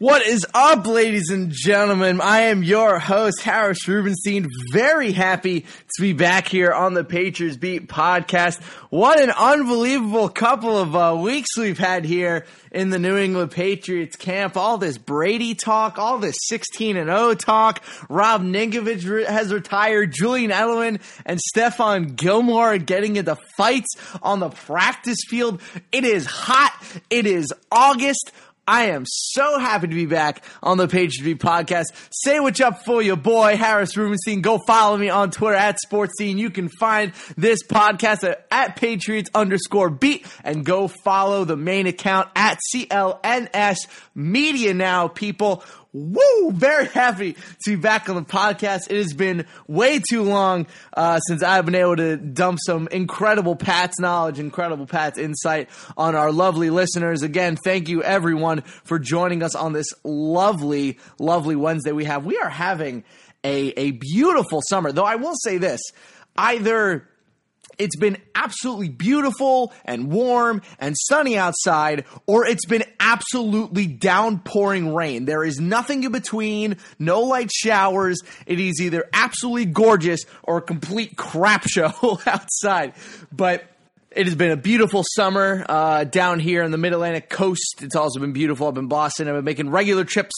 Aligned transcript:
What 0.00 0.26
is 0.26 0.44
up, 0.52 0.88
ladies 0.88 1.30
and 1.30 1.52
gentlemen? 1.52 2.20
I 2.20 2.46
am 2.46 2.64
your 2.64 2.98
host, 2.98 3.42
Harris 3.42 3.86
Rubenstein. 3.86 4.48
Very 4.72 5.12
happy 5.12 5.60
to 5.60 6.02
be 6.02 6.12
back 6.12 6.48
here 6.48 6.72
on 6.72 6.94
the 6.94 7.04
Patriots 7.04 7.56
Beat 7.56 7.86
podcast. 7.86 8.60
What 8.90 9.20
an 9.20 9.30
unbelievable 9.30 10.28
couple 10.28 10.76
of 10.76 10.96
uh, 10.96 11.16
weeks 11.16 11.56
we've 11.56 11.78
had 11.78 12.04
here 12.04 12.44
in 12.72 12.90
the 12.90 12.98
New 12.98 13.16
England 13.16 13.52
Patriots 13.52 14.16
camp. 14.16 14.56
All 14.56 14.78
this 14.78 14.98
Brady 14.98 15.54
talk, 15.54 15.96
all 15.96 16.18
this 16.18 16.34
16 16.48 16.96
and 16.96 17.08
0 17.08 17.34
talk. 17.34 17.80
Rob 18.08 18.42
Ninkovich 18.42 19.08
re- 19.08 19.24
has 19.24 19.52
retired. 19.52 20.12
Julian 20.12 20.50
Edelman 20.50 21.00
and 21.24 21.38
Stephon 21.54 22.16
Gilmore 22.16 22.74
are 22.74 22.78
getting 22.78 23.14
into 23.14 23.36
fights 23.56 23.94
on 24.24 24.40
the 24.40 24.50
practice 24.50 25.18
field. 25.28 25.62
It 25.92 26.02
is 26.04 26.26
hot. 26.26 26.72
It 27.10 27.28
is 27.28 27.52
August. 27.70 28.32
I 28.66 28.86
am 28.86 29.04
so 29.06 29.58
happy 29.58 29.88
to 29.88 29.94
be 29.94 30.06
back 30.06 30.42
on 30.62 30.78
the 30.78 30.88
Patriots 30.88 31.20
Beat 31.20 31.38
podcast. 31.38 31.84
Say 32.10 32.40
what's 32.40 32.60
up 32.60 32.82
for 32.84 33.02
your 33.02 33.16
boy, 33.16 33.56
Harris 33.56 33.94
Rubenstein. 33.94 34.40
Go 34.40 34.58
follow 34.66 34.96
me 34.96 35.10
on 35.10 35.30
Twitter 35.30 35.56
at 35.56 35.78
Sports 35.80 36.14
Scene. 36.18 36.38
You 36.38 36.48
can 36.48 36.70
find 36.70 37.12
this 37.36 37.62
podcast 37.62 38.24
at, 38.24 38.46
at 38.50 38.76
Patriots 38.76 39.28
underscore 39.34 39.90
beat 39.90 40.26
and 40.44 40.64
go 40.64 40.88
follow 40.88 41.44
the 41.44 41.56
main 41.56 41.86
account 41.86 42.30
at 42.34 42.58
CLNS 42.74 43.76
Media 44.14 44.72
now, 44.72 45.08
people. 45.08 45.62
Woo! 45.94 46.50
Very 46.50 46.86
happy 46.86 47.34
to 47.34 47.70
be 47.70 47.76
back 47.76 48.08
on 48.08 48.16
the 48.16 48.22
podcast. 48.22 48.90
It 48.90 48.96
has 48.96 49.14
been 49.14 49.46
way 49.68 50.00
too 50.00 50.24
long 50.24 50.66
uh, 50.92 51.20
since 51.20 51.40
I've 51.40 51.64
been 51.64 51.76
able 51.76 51.94
to 51.94 52.16
dump 52.16 52.58
some 52.66 52.88
incredible 52.88 53.54
Pats 53.54 54.00
knowledge, 54.00 54.40
incredible 54.40 54.86
Pats 54.86 55.18
insight 55.18 55.68
on 55.96 56.16
our 56.16 56.32
lovely 56.32 56.68
listeners. 56.70 57.22
Again, 57.22 57.56
thank 57.56 57.88
you 57.88 58.02
everyone 58.02 58.62
for 58.82 58.98
joining 58.98 59.44
us 59.44 59.54
on 59.54 59.72
this 59.72 59.86
lovely, 60.02 60.98
lovely 61.20 61.54
Wednesday 61.54 61.92
we 61.92 62.06
have. 62.06 62.24
We 62.26 62.38
are 62.38 62.50
having 62.50 63.04
a, 63.44 63.68
a 63.78 63.92
beautiful 63.92 64.62
summer, 64.68 64.90
though 64.90 65.04
I 65.04 65.14
will 65.14 65.36
say 65.44 65.58
this 65.58 65.80
either 66.36 67.08
it's 67.78 67.96
been 67.96 68.16
absolutely 68.34 68.88
beautiful 68.88 69.72
and 69.84 70.10
warm 70.10 70.62
and 70.78 70.94
sunny 70.96 71.36
outside, 71.36 72.04
or 72.26 72.46
it's 72.46 72.66
been 72.66 72.84
absolutely 73.00 73.86
downpouring 73.86 74.94
rain. 74.94 75.24
There 75.24 75.44
is 75.44 75.58
nothing 75.58 76.04
in 76.04 76.12
between, 76.12 76.76
no 76.98 77.20
light 77.20 77.50
showers. 77.52 78.20
It 78.46 78.60
is 78.60 78.80
either 78.80 79.04
absolutely 79.12 79.66
gorgeous 79.66 80.24
or 80.42 80.58
a 80.58 80.62
complete 80.62 81.16
crap 81.16 81.66
show 81.68 82.20
outside. 82.26 82.94
But 83.32 83.64
it 84.14 84.26
has 84.26 84.34
been 84.36 84.52
a 84.52 84.56
beautiful 84.56 85.02
summer 85.16 85.64
uh, 85.68 86.04
down 86.04 86.38
here 86.38 86.62
in 86.62 86.70
the 86.70 86.78
Mid 86.78 86.92
Atlantic 86.92 87.28
coast. 87.28 87.82
It's 87.82 87.96
also 87.96 88.20
been 88.20 88.32
beautiful 88.32 88.68
up 88.68 88.78
in 88.78 88.86
Boston. 88.86 89.28
I've 89.28 89.34
been 89.34 89.44
making 89.44 89.70
regular 89.70 90.04
trips 90.04 90.34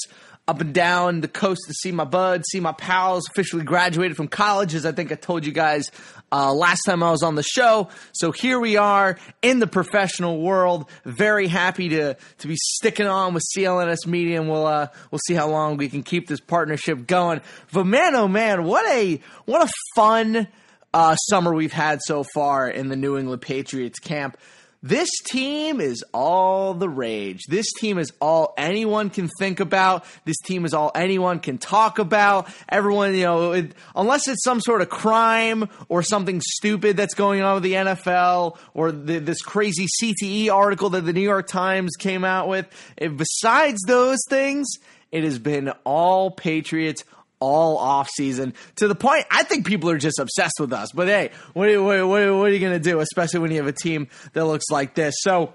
up 0.49 0.61
and 0.61 0.73
down 0.73 1.21
the 1.21 1.29
coast 1.29 1.61
to 1.67 1.75
see 1.75 1.93
my 1.93 2.05
buds, 2.05 2.45
see 2.51 2.61
my 2.61 2.73
pals. 2.73 3.29
Officially 3.29 3.65
graduated 3.65 4.17
from 4.17 4.29
college, 4.29 4.75
as 4.75 4.87
I 4.87 4.93
think 4.93 5.13
I 5.13 5.17
told 5.17 5.45
you 5.45 5.53
guys 5.53 5.91
uh, 6.33 6.55
last 6.55 6.83
time 6.87 7.03
I 7.03 7.11
was 7.11 7.23
on 7.23 7.35
the 7.35 7.43
show. 7.43 7.89
So 8.13 8.33
here 8.33 8.59
we 8.59 8.77
are 8.79 9.19
in 9.43 9.59
the 9.59 9.67
professional 9.67 10.41
world. 10.41 10.89
Very 11.05 11.47
happy 11.47 11.91
to 11.91 12.17
to 12.39 12.49
be 12.49 12.57
sticking 12.57 13.07
on 13.07 13.35
with 13.35 13.43
CLNS 13.55 14.07
Media, 14.07 14.41
and 14.41 14.49
we'll 14.49 14.67
uh, 14.67 14.89
we'll 15.11 15.21
see 15.27 15.35
how 15.35 15.51
long 15.51 15.77
we 15.77 15.91
can 15.91 16.03
keep 16.03 16.29
this 16.29 16.41
partnership 16.41 17.07
going. 17.07 17.43
But 17.73 17.85
man, 17.85 18.15
oh 18.15 18.29
man, 18.29 18.65
what 18.65 18.87
a 18.91 19.21
what 19.45 19.69
a 19.69 19.71
fun 19.95 20.49
uh, 20.97 21.15
summer 21.15 21.53
we've 21.53 21.75
had 21.75 22.01
so 22.03 22.25
far 22.33 22.71
in 22.71 22.89
the 22.89 22.97
New 22.97 23.19
England 23.19 23.43
Patriots 23.43 23.99
camp. 23.99 24.39
This 24.83 25.11
team 25.27 25.79
is 25.79 26.03
all 26.15 26.73
the 26.73 26.89
rage. 26.89 27.43
This 27.49 27.67
team 27.75 27.99
is 27.99 28.13
all 28.19 28.55
anyone 28.57 29.11
can 29.11 29.29
think 29.39 29.61
about. 29.61 30.07
This 30.25 30.39
team 30.39 30.65
is 30.65 30.73
all 30.73 30.93
anyone 30.95 31.41
can 31.41 31.59
talk 31.59 31.99
about. 31.99 32.49
Everyone, 32.67 33.15
you 33.15 33.25
know, 33.25 33.53
it, 33.53 33.75
unless 33.95 34.27
it's 34.27 34.43
some 34.43 34.59
sort 34.59 34.81
of 34.81 34.89
crime 34.89 35.69
or 35.91 36.03
something 36.03 36.41
stupid 36.41 36.97
that's 36.97 37.15
going 37.15 37.43
on 37.43 37.55
with 37.55 37.63
the 37.65 37.75
NFL 37.75 38.57
or 38.73 38.91
the, 38.91 39.19
this 39.19 39.43
crazy 39.43 39.89
CTE 40.01 40.51
article 40.51 40.89
that 40.91 41.03
the 41.03 41.13
New 41.13 41.21
York 41.21 41.47
Times 41.47 41.93
came 41.99 42.25
out 42.25 42.49
with. 42.49 42.67
Besides 42.97 43.83
those 43.87 44.21
things, 44.31 44.67
it 45.13 45.25
has 45.25 45.39
been 45.39 45.71
all 45.85 46.31
Patriots 46.31 47.05
all 47.41 47.79
off 47.79 48.09
season 48.09 48.55
to 48.77 48.89
the 48.89 48.95
point 48.95 49.27
I 49.31 49.43
think 49.43 49.67
people 49.67 49.91
are 49.91 49.99
just 49.99 50.19
obsessed 50.19 50.59
with 50.59 50.73
us. 50.73 50.93
But 50.93 51.09
hey, 51.09 51.31
what 51.53 51.69
are, 51.69 51.83
what, 51.83 51.99
what, 52.09 52.37
what 52.37 52.51
are 52.51 52.53
you 52.53 52.61
going 52.61 52.73
to 52.73 52.81
do, 52.81 53.01
especially 53.01 53.41
when 53.41 53.51
you 53.51 53.59
have 53.59 53.67
a 53.67 53.73
team 53.73 54.09
that 54.33 54.45
looks 54.47 54.67
like 54.71 54.95
this? 54.95 55.15
So, 55.19 55.53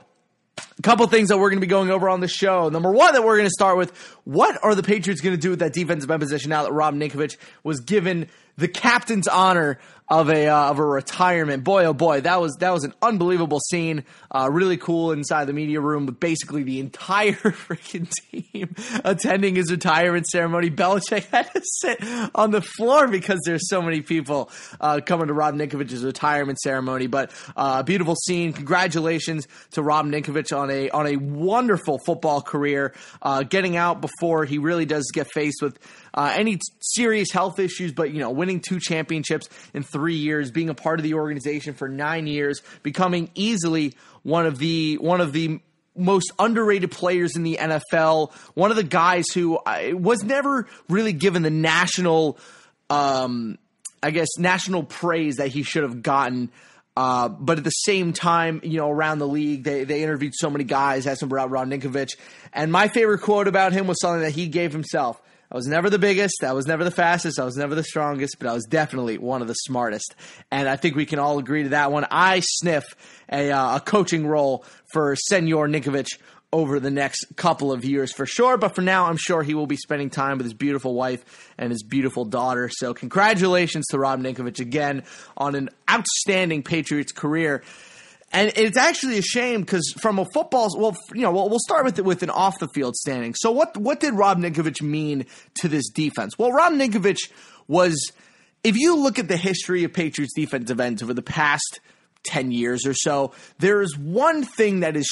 a 0.78 0.82
couple 0.82 1.08
things 1.08 1.30
that 1.30 1.38
we're 1.38 1.50
going 1.50 1.60
to 1.60 1.66
be 1.66 1.70
going 1.70 1.90
over 1.90 2.10
on 2.10 2.20
the 2.20 2.28
show. 2.28 2.70
Number 2.70 2.92
one, 2.92 3.14
that 3.14 3.24
we're 3.24 3.38
going 3.38 3.48
to 3.48 3.54
start 3.54 3.78
with 3.78 3.96
what 4.26 4.62
are 4.64 4.76
the 4.76 4.84
Patriots 4.84 5.22
going 5.22 5.36
to 5.36 5.42
do 5.42 5.52
with 5.52 5.60
that 5.60 5.74
defensive 5.74 6.12
end 6.12 6.22
position 6.22 6.50
now 6.50 6.64
that 6.64 6.72
Rob 6.72 6.94
Ninkovich 6.94 7.38
was 7.64 7.80
given 7.80 8.28
the 8.62 8.68
captain's 8.68 9.28
honor 9.28 9.80
of 10.12 10.30
a 10.30 10.48
uh, 10.48 10.70
of 10.70 10.78
a 10.78 10.86
retirement. 10.86 11.64
Boy, 11.64 11.86
oh 11.86 11.94
boy, 11.94 12.20
that 12.22 12.42
was 12.42 12.58
that 12.60 12.72
was 12.72 12.84
an 12.84 12.94
unbelievable 13.02 13.62
scene. 13.62 14.04
Uh, 14.30 14.50
really 14.52 14.76
cool 14.76 15.14
inside 15.14 15.46
the 15.46 15.54
media 15.54 15.80
room 15.80 16.06
with 16.06 16.20
basically 16.20 16.64
the 16.64 16.82
entire 16.82 17.32
freaking 17.34 18.12
team 18.30 18.76
attending 19.06 19.56
his 19.56 19.72
retirement 19.72 20.28
ceremony. 20.28 20.70
Belichick 20.70 21.26
had 21.32 21.52
to 21.54 21.62
sit 21.64 22.04
on 22.36 22.52
the 22.52 22.62
floor 22.62 23.08
because 23.08 23.40
there's 23.46 23.70
so 23.70 23.82
many 23.82 24.02
people 24.02 24.52
uh, 24.82 25.00
coming 25.04 25.28
to 25.28 25.34
Rob 25.34 25.56
Ninkovich's 25.56 26.04
retirement 26.04 26.60
ceremony. 26.60 27.08
But 27.08 27.32
uh, 27.56 27.82
beautiful 27.84 28.16
scene. 28.16 28.52
Congratulations 28.52 29.48
to 29.72 29.82
Rob 29.82 30.06
Ninkovich 30.06 30.56
on 30.56 30.70
a 30.70 30.90
on 30.90 31.08
a 31.08 31.16
wonderful 31.16 32.00
football 32.06 32.42
career. 32.42 32.94
Uh, 33.22 33.44
getting 33.44 33.78
out 33.78 34.02
before 34.02 34.44
he 34.44 34.58
really 34.58 34.86
does 34.86 35.10
get 35.14 35.32
faced 35.32 35.62
with 35.62 35.80
uh, 36.14 36.34
any 36.36 36.60
serious 36.82 37.32
health 37.32 37.60
issues, 37.60 37.92
but 37.92 38.12
you 38.12 38.20
know, 38.20 38.32
winning 38.32 38.60
two 38.60 38.80
championships 38.80 39.48
in 39.74 39.84
three 39.84 40.16
years, 40.16 40.52
being 40.52 40.70
a 40.70 40.74
part 40.74 41.00
of 41.00 41.04
the 41.04 41.14
organization 41.14 41.74
for 41.74 41.88
nine 41.88 42.28
years, 42.28 42.62
becoming 42.84 43.30
easily 43.36 43.96
one 44.24 44.46
of 44.46 44.58
the 44.58 44.98
one 44.98 45.22
of 45.22 45.34
the 45.34 45.60
most 45.96 46.32
underrated 46.40 46.92
players 46.92 47.36
in 47.36 47.44
the 47.44 47.58
NFL. 47.60 48.34
One 48.54 48.72
of 48.72 48.78
the 48.78 48.84
guys 48.84 49.26
who 49.34 49.58
uh, 49.58 49.92
was 49.94 50.24
never 50.24 50.68
really 50.90 51.14
given 51.14 51.44
the 51.44 51.50
national, 51.50 52.38
um, 52.90 53.58
I 54.02 54.12
guess, 54.12 54.28
national 54.38 54.84
praise 54.84 55.38
that 55.38 55.50
he 55.50 55.64
should 55.64 55.84
have 55.84 56.02
gotten. 56.02 56.52
Uh, 56.96 57.30
but 57.30 57.58
at 57.58 57.64
the 57.64 57.70
same 57.70 58.12
time, 58.12 58.60
you 58.64 58.78
know, 58.78 58.90
around 58.90 59.20
the 59.20 59.28
league, 59.28 59.64
they, 59.64 59.86
they 59.86 60.04
interviewed 60.04 60.34
so 60.36 60.50
many 60.50 60.66
guys, 60.66 61.08
asked 61.08 61.24
him 61.24 61.32
about 61.32 61.50
Rob 61.50 61.68
Ninkovich. 61.68 62.18
And 62.52 62.72
my 62.72 62.90
favorite 62.90 63.20
quote 63.20 63.48
about 63.48 63.72
him 63.72 63.88
was 63.88 64.00
something 64.02 64.22
that 64.22 64.32
he 64.32 64.48
gave 64.48 64.74
himself. 64.74 65.22
I 65.52 65.56
was 65.56 65.68
never 65.68 65.90
the 65.90 66.00
biggest. 66.00 66.44
I 66.46 66.54
was 66.54 66.66
never 66.66 66.86
the 66.86 66.92
fastest. 66.92 67.38
I 67.38 67.44
was 67.44 67.58
never 67.58 67.76
the 67.76 67.84
strongest, 67.84 68.38
but 68.40 68.48
I 68.48 68.54
was 68.54 68.64
definitely 68.64 69.18
one 69.18 69.42
of 69.42 69.50
the 69.50 69.54
smartest. 69.54 70.16
And 70.50 70.70
I 70.70 70.78
think 70.78 70.96
we 70.96 71.06
can 71.06 71.20
all 71.20 71.40
agree 71.40 71.64
to 71.64 71.70
that 71.70 71.92
one. 71.92 72.06
I 72.10 72.42
sniff 72.42 72.86
a, 73.30 73.52
uh, 73.52 73.76
a 73.76 73.80
coaching 73.82 74.26
role 74.26 74.64
for 74.94 75.14
Senor 75.18 75.68
Ninkovich 75.68 76.20
over 76.54 76.80
the 76.80 76.92
next 76.92 77.26
couple 77.36 77.74
of 77.74 77.84
years 77.84 78.14
for 78.14 78.26
sure. 78.26 78.58
But 78.58 78.76
for 78.76 78.82
now, 78.82 79.08
I'm 79.08 79.18
sure 79.18 79.44
he 79.44 79.54
will 79.54 79.68
be 79.68 79.76
spending 79.76 80.10
time 80.10 80.38
with 80.38 80.46
his 80.46 80.54
beautiful 80.54 80.94
wife 80.94 81.54
and 81.58 81.70
his 81.72 81.84
beautiful 81.84 82.24
daughter. 82.24 82.70
So 82.72 82.94
congratulations 82.94 83.88
to 83.88 84.00
Rob 84.00 84.22
Ninkovich 84.22 84.62
again 84.62 85.04
on 85.36 85.56
an 85.56 85.70
outstanding 85.90 86.64
Patriots 86.64 87.12
career. 87.12 87.62
And 88.34 88.52
it's 88.56 88.78
actually 88.78 89.18
a 89.18 89.22
shame 89.22 89.62
because 89.62 89.94
from 90.00 90.18
a 90.18 90.26
football, 90.34 90.70
well, 90.78 90.96
you 91.14 91.22
know, 91.22 91.32
we'll 91.32 91.60
start 91.60 91.84
with 91.84 92.00
with 92.00 92.24
an 92.24 92.30
off 92.30 92.60
the 92.60 92.68
field 92.70 92.96
standing. 92.96 93.36
So 93.36 93.52
what 93.52 93.76
what 93.78 94.00
did 94.00 94.14
Rob 94.14 94.40
Ninkovich 94.40 94.82
mean 94.82 95.26
to 95.56 95.68
this 95.68 95.90
defense? 95.90 96.38
Well, 96.40 96.52
Rob 96.52 96.74
Ninkovich 96.74 97.30
was, 97.68 98.12
if 98.64 98.78
you 98.78 98.96
look 98.96 99.20
at 99.20 99.28
the 99.28 99.38
history 99.38 99.84
of 99.84 99.94
Patriots 99.94 100.34
defensive 100.34 100.80
ends 100.80 101.04
over 101.04 101.14
the 101.14 101.22
past 101.22 101.82
10 102.24 102.52
years 102.52 102.86
or 102.86 102.94
so, 102.94 103.34
there 103.60 103.82
is 103.82 103.98
one 103.98 104.44
thing 104.44 104.82
that 104.82 104.96
is 104.96 105.10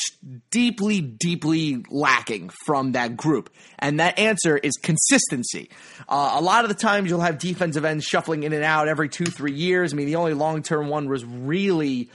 deeply, 0.52 1.02
deeply 1.02 1.84
lacking 1.90 2.50
from 2.66 2.92
that 2.94 3.18
group. 3.18 3.50
And 3.80 4.00
that 4.00 4.20
answer 4.20 4.58
is 4.58 4.74
consistency. 4.82 5.70
Uh, 6.08 6.36
a 6.38 6.42
lot 6.42 6.66
of 6.66 6.70
the 6.70 6.76
times 6.76 7.10
you'll 7.10 7.22
have 7.22 7.40
defensive 7.40 7.84
ends 7.84 8.06
shuffling 8.06 8.44
in 8.44 8.54
and 8.54 8.64
out 8.64 8.88
every 8.88 9.10
two, 9.10 9.26
three 9.26 9.54
years. 9.54 9.94
I 9.94 9.96
mean, 9.96 10.06
the 10.06 10.18
only 10.18 10.34
long 10.34 10.62
term 10.62 10.88
one 10.88 11.10
was 11.10 11.26
really 11.26 12.10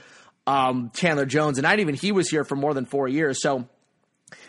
um, 0.47 0.91
Chandler 0.93 1.25
Jones, 1.25 1.57
and 1.57 1.63
not 1.63 1.79
even 1.79 1.95
he 1.95 2.11
was 2.11 2.29
here 2.29 2.43
for 2.43 2.55
more 2.55 2.73
than 2.73 2.85
four 2.85 3.07
years. 3.07 3.41
So 3.41 3.67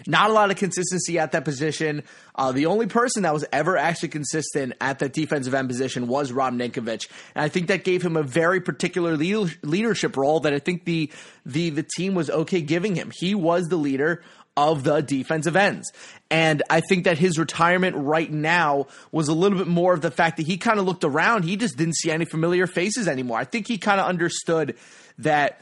Not 0.06 0.30
a 0.30 0.32
lot 0.32 0.50
of 0.50 0.56
consistency 0.56 1.18
at 1.18 1.32
that 1.32 1.44
position. 1.44 2.02
Uh, 2.34 2.52
the 2.52 2.66
only 2.66 2.86
person 2.86 3.22
that 3.22 3.32
was 3.32 3.44
ever 3.52 3.76
actually 3.76 4.08
consistent 4.08 4.74
at 4.80 4.98
that 4.98 5.12
defensive 5.12 5.54
end 5.54 5.68
position 5.68 6.08
was 6.08 6.32
Rob 6.32 6.54
Ninkovich, 6.54 7.08
and 7.34 7.44
I 7.44 7.48
think 7.48 7.68
that 7.68 7.84
gave 7.84 8.02
him 8.02 8.16
a 8.16 8.22
very 8.22 8.60
particular 8.60 9.16
leadership 9.16 10.16
role 10.16 10.40
that 10.40 10.52
I 10.52 10.58
think 10.58 10.84
the 10.84 11.10
the 11.44 11.70
the 11.70 11.82
team 11.82 12.14
was 12.14 12.30
okay 12.30 12.60
giving 12.60 12.94
him. 12.94 13.10
He 13.14 13.34
was 13.34 13.68
the 13.68 13.76
leader 13.76 14.22
of 14.56 14.84
the 14.84 15.02
defensive 15.02 15.54
ends. 15.54 15.92
And 16.30 16.62
I 16.70 16.80
think 16.80 17.04
that 17.04 17.18
his 17.18 17.38
retirement 17.38 17.94
right 17.96 18.32
now 18.32 18.86
was 19.12 19.28
a 19.28 19.34
little 19.34 19.58
bit 19.58 19.66
more 19.66 19.92
of 19.92 20.00
the 20.00 20.10
fact 20.10 20.38
that 20.38 20.46
he 20.46 20.56
kind 20.56 20.78
of 20.80 20.86
looked 20.86 21.04
around. 21.04 21.42
He 21.44 21.56
just 21.56 21.76
didn't 21.76 21.96
see 21.96 22.10
any 22.10 22.24
familiar 22.24 22.66
faces 22.66 23.06
anymore. 23.06 23.38
I 23.38 23.44
think 23.44 23.68
he 23.68 23.76
kind 23.76 24.00
of 24.00 24.06
understood 24.06 24.76
that, 25.18 25.60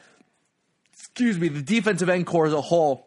excuse 1.14 1.38
me, 1.38 1.46
the 1.46 1.62
defensive 1.62 2.08
end 2.08 2.26
core 2.26 2.46
as 2.46 2.52
a 2.52 2.60
whole 2.60 3.06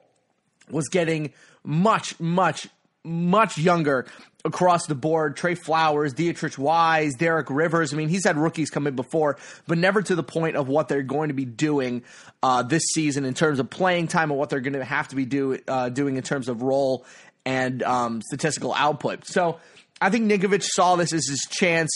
was 0.72 0.88
getting 0.88 1.34
much, 1.62 2.18
much, 2.22 2.70
much 3.04 3.58
younger 3.58 4.06
across 4.46 4.86
the 4.86 4.96
board. 4.96 5.36
Trey 5.36 5.56
Flowers, 5.56 6.14
Deatrich 6.14 6.58
Wise, 6.58 7.16
Derek 7.16 7.50
Rivers. 7.50 7.94
I 7.94 7.98
mean, 7.98 8.08
he's 8.08 8.24
had 8.24 8.38
rookies 8.38 8.70
come 8.70 8.88
in 8.88 8.96
before, 8.96 9.38
but 9.68 9.78
never 9.78 10.02
to 10.02 10.16
the 10.16 10.24
point 10.24 10.56
of 10.56 10.70
what 10.70 10.88
they're 10.88 11.04
going 11.04 11.28
to 11.28 11.34
be 11.34 11.44
doing 11.44 12.04
uh, 12.42 12.64
this 12.64 12.84
season 12.94 13.26
in 13.26 13.34
terms 13.34 13.60
of 13.60 13.70
playing 13.70 14.08
time 14.08 14.32
and 14.32 14.40
what 14.40 14.50
they're 14.50 14.62
going 14.62 14.72
to 14.72 14.86
have 14.86 15.10
to 15.10 15.18
be 15.18 15.26
do, 15.26 15.60
uh, 15.68 15.90
doing 15.90 16.16
in 16.16 16.24
terms 16.24 16.48
of 16.48 16.62
role 16.62 17.06
and 17.46 17.84
um, 17.84 18.22
statistical 18.22 18.74
output. 18.74 19.28
So 19.28 19.60
I 20.00 20.10
think 20.12 20.32
Ninkovich 20.32 20.64
saw 20.64 20.96
this 20.96 21.12
as 21.12 21.28
his 21.28 21.46
chance 21.50 21.92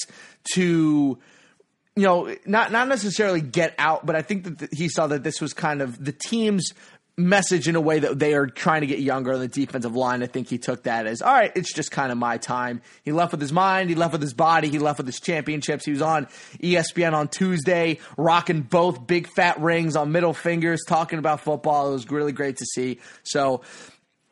to 0.56 1.20
you 2.02 2.08
know, 2.08 2.36
not 2.48 2.72
not 2.72 2.88
necessarily 2.88 3.42
get 3.42 3.76
out, 3.78 4.08
but 4.08 4.16
I 4.16 4.24
think 4.24 4.58
that 4.58 4.74
he 4.74 4.90
saw 4.90 5.06
that 5.06 5.22
this 5.22 5.40
was 5.40 5.54
kind 5.54 5.84
of 5.84 6.04
the 6.04 6.12
team's 6.12 6.74
message 7.16 7.68
in 7.68 7.76
a 7.76 7.82
way 7.82 8.00
that 8.00 8.18
they 8.18 8.34
are 8.34 8.48
trying 8.48 8.82
to 8.82 8.88
get 8.88 8.98
younger 8.98 9.34
on 9.34 9.40
the 9.40 9.48
defensive 9.48 9.96
line. 9.96 10.24
I 10.24 10.26
think 10.26 10.50
he 10.50 10.58
took 10.58 10.82
that 10.84 11.06
as, 11.06 11.22
all 11.22 11.32
right, 11.32 11.52
it's 11.54 11.72
just 11.72 11.92
kind 11.92 12.12
of 12.12 12.18
my 12.18 12.40
time. 12.40 12.82
He 13.04 13.12
left 13.12 13.34
with 13.34 13.42
his 13.42 13.54
mind, 13.54 13.90
he 13.90 13.96
left 13.96 14.14
with 14.14 14.22
his 14.24 14.34
body, 14.34 14.70
he 14.70 14.80
left 14.80 14.98
with 14.98 15.06
his 15.06 15.20
championships. 15.20 15.86
He 15.86 15.92
was 15.92 16.02
on 16.02 16.26
ESPN 16.64 17.14
on 17.14 17.28
Tuesday, 17.28 18.00
rocking 18.18 18.62
both 18.62 19.06
big 19.06 19.28
fat 19.28 19.62
rings 19.62 19.96
on 19.96 20.12
middle 20.12 20.34
fingers, 20.34 20.82
talking 20.88 21.20
about 21.20 21.42
football. 21.42 21.92
It 21.92 21.94
was 21.94 22.10
really 22.10 22.32
great 22.32 22.58
to 22.58 22.66
see. 22.66 23.00
So, 23.22 23.62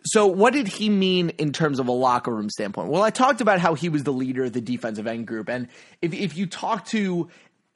so 0.06 0.26
what 0.26 0.54
did 0.54 0.68
he 0.68 0.90
mean 0.90 1.30
in 1.32 1.52
terms 1.52 1.80
of 1.80 1.88
a 1.88 1.92
locker 1.92 2.34
room 2.34 2.50
standpoint? 2.50 2.90
Well, 2.90 3.04
I 3.04 3.12
talked 3.12 3.42
about 3.42 3.60
how 3.60 3.76
he 3.76 3.90
was 3.90 4.04
the 4.04 4.14
leader 4.14 4.46
of 4.46 4.54
the 4.54 4.62
defensive 4.62 5.06
end 5.06 5.28
group. 5.28 5.50
And 5.50 5.68
if, 6.02 6.14
if 6.14 6.38
you 6.38 6.48
talk 6.48 6.86
to 6.88 7.30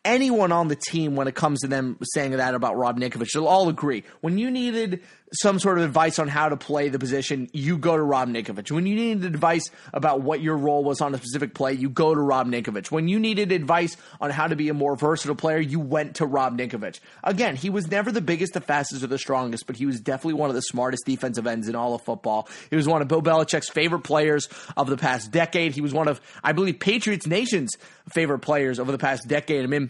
anyone 0.06 0.52
on 0.52 0.68
the 0.68 0.76
team 0.76 1.16
when 1.16 1.28
it 1.28 1.36
comes 1.36 1.62
to 1.62 1.68
them 1.68 1.98
saying 2.04 2.32
that 2.32 2.56
about 2.56 2.78
Rob 2.78 3.00
Ninkovich. 3.00 3.32
They'll 3.34 3.48
all 3.48 3.70
agree. 3.70 4.04
When 4.22 4.38
you 4.38 4.52
needed 4.52 5.02
some 5.34 5.60
sort 5.60 5.80
of 5.80 5.84
advice 5.84 6.20
on 6.20 6.28
how 6.28 6.50
to 6.50 6.58
play 6.58 6.90
the 6.90 7.00
position, 7.00 7.50
you 7.54 7.78
go 7.78 7.98
to 7.98 8.04
Rob 8.04 8.30
Ninkovich. 8.30 8.72
When 8.72 8.86
you 8.86 8.96
needed 8.96 9.26
advice 9.26 9.64
about 9.92 10.22
what 10.22 10.42
your 10.42 10.56
role 10.56 10.84
was 10.84 11.02
on 11.02 11.14
a 11.16 11.18
specific 11.18 11.56
play, 11.56 11.74
you 11.74 11.90
go 11.90 12.14
to 12.14 12.22
Rob 12.22 12.48
Ninkovich. 12.48 12.92
When 12.92 13.08
you 13.08 13.20
needed 13.20 13.52
advice 13.52 13.98
on 14.22 14.30
how 14.30 14.48
to 14.48 14.56
be 14.56 14.70
a 14.70 14.74
more 14.74 14.96
versatile 14.96 15.36
player, 15.36 15.60
you 15.60 15.80
went 15.80 16.16
to 16.16 16.26
Rob 16.26 16.58
Ninkovich. 16.58 17.00
Again, 17.24 17.56
he 17.56 17.70
was 17.70 17.88
never 17.88 18.12
the 18.12 18.22
biggest, 18.22 18.54
the 18.54 18.62
fastest, 18.62 19.04
or 19.04 19.08
the 19.08 19.18
strongest, 19.18 19.66
but 19.66 19.76
he 19.76 19.86
was 19.86 20.00
definitely 20.00 20.36
one 20.36 20.50
of 20.50 20.56
the 20.56 20.62
smartest 20.62 21.06
defensive 21.06 21.48
ends 21.48 21.68
in 21.68 21.76
all 21.76 21.96
of 21.96 22.04
football. 22.04 22.48
He 22.70 22.76
was 22.76 22.88
one 22.88 23.02
of 23.02 23.08
Bill 23.08 23.22
Belichick's 23.22 23.70
favorite 23.70 24.04
players 24.04 24.48
of 24.78 24.88
the 24.88 24.98
past 24.98 25.32
decade. 25.32 25.74
He 25.74 25.82
was 25.82 25.94
one 25.94 26.08
of, 26.08 26.22
I 26.44 26.52
believe, 26.52 26.80
Patriots 26.80 27.26
Nation's 27.26 27.76
favorite 28.14 28.40
players 28.40 28.80
over 28.80 28.92
the 28.92 28.98
past 28.98 29.28
decade. 29.28 29.64
I 29.64 29.68
mean, 29.68 29.90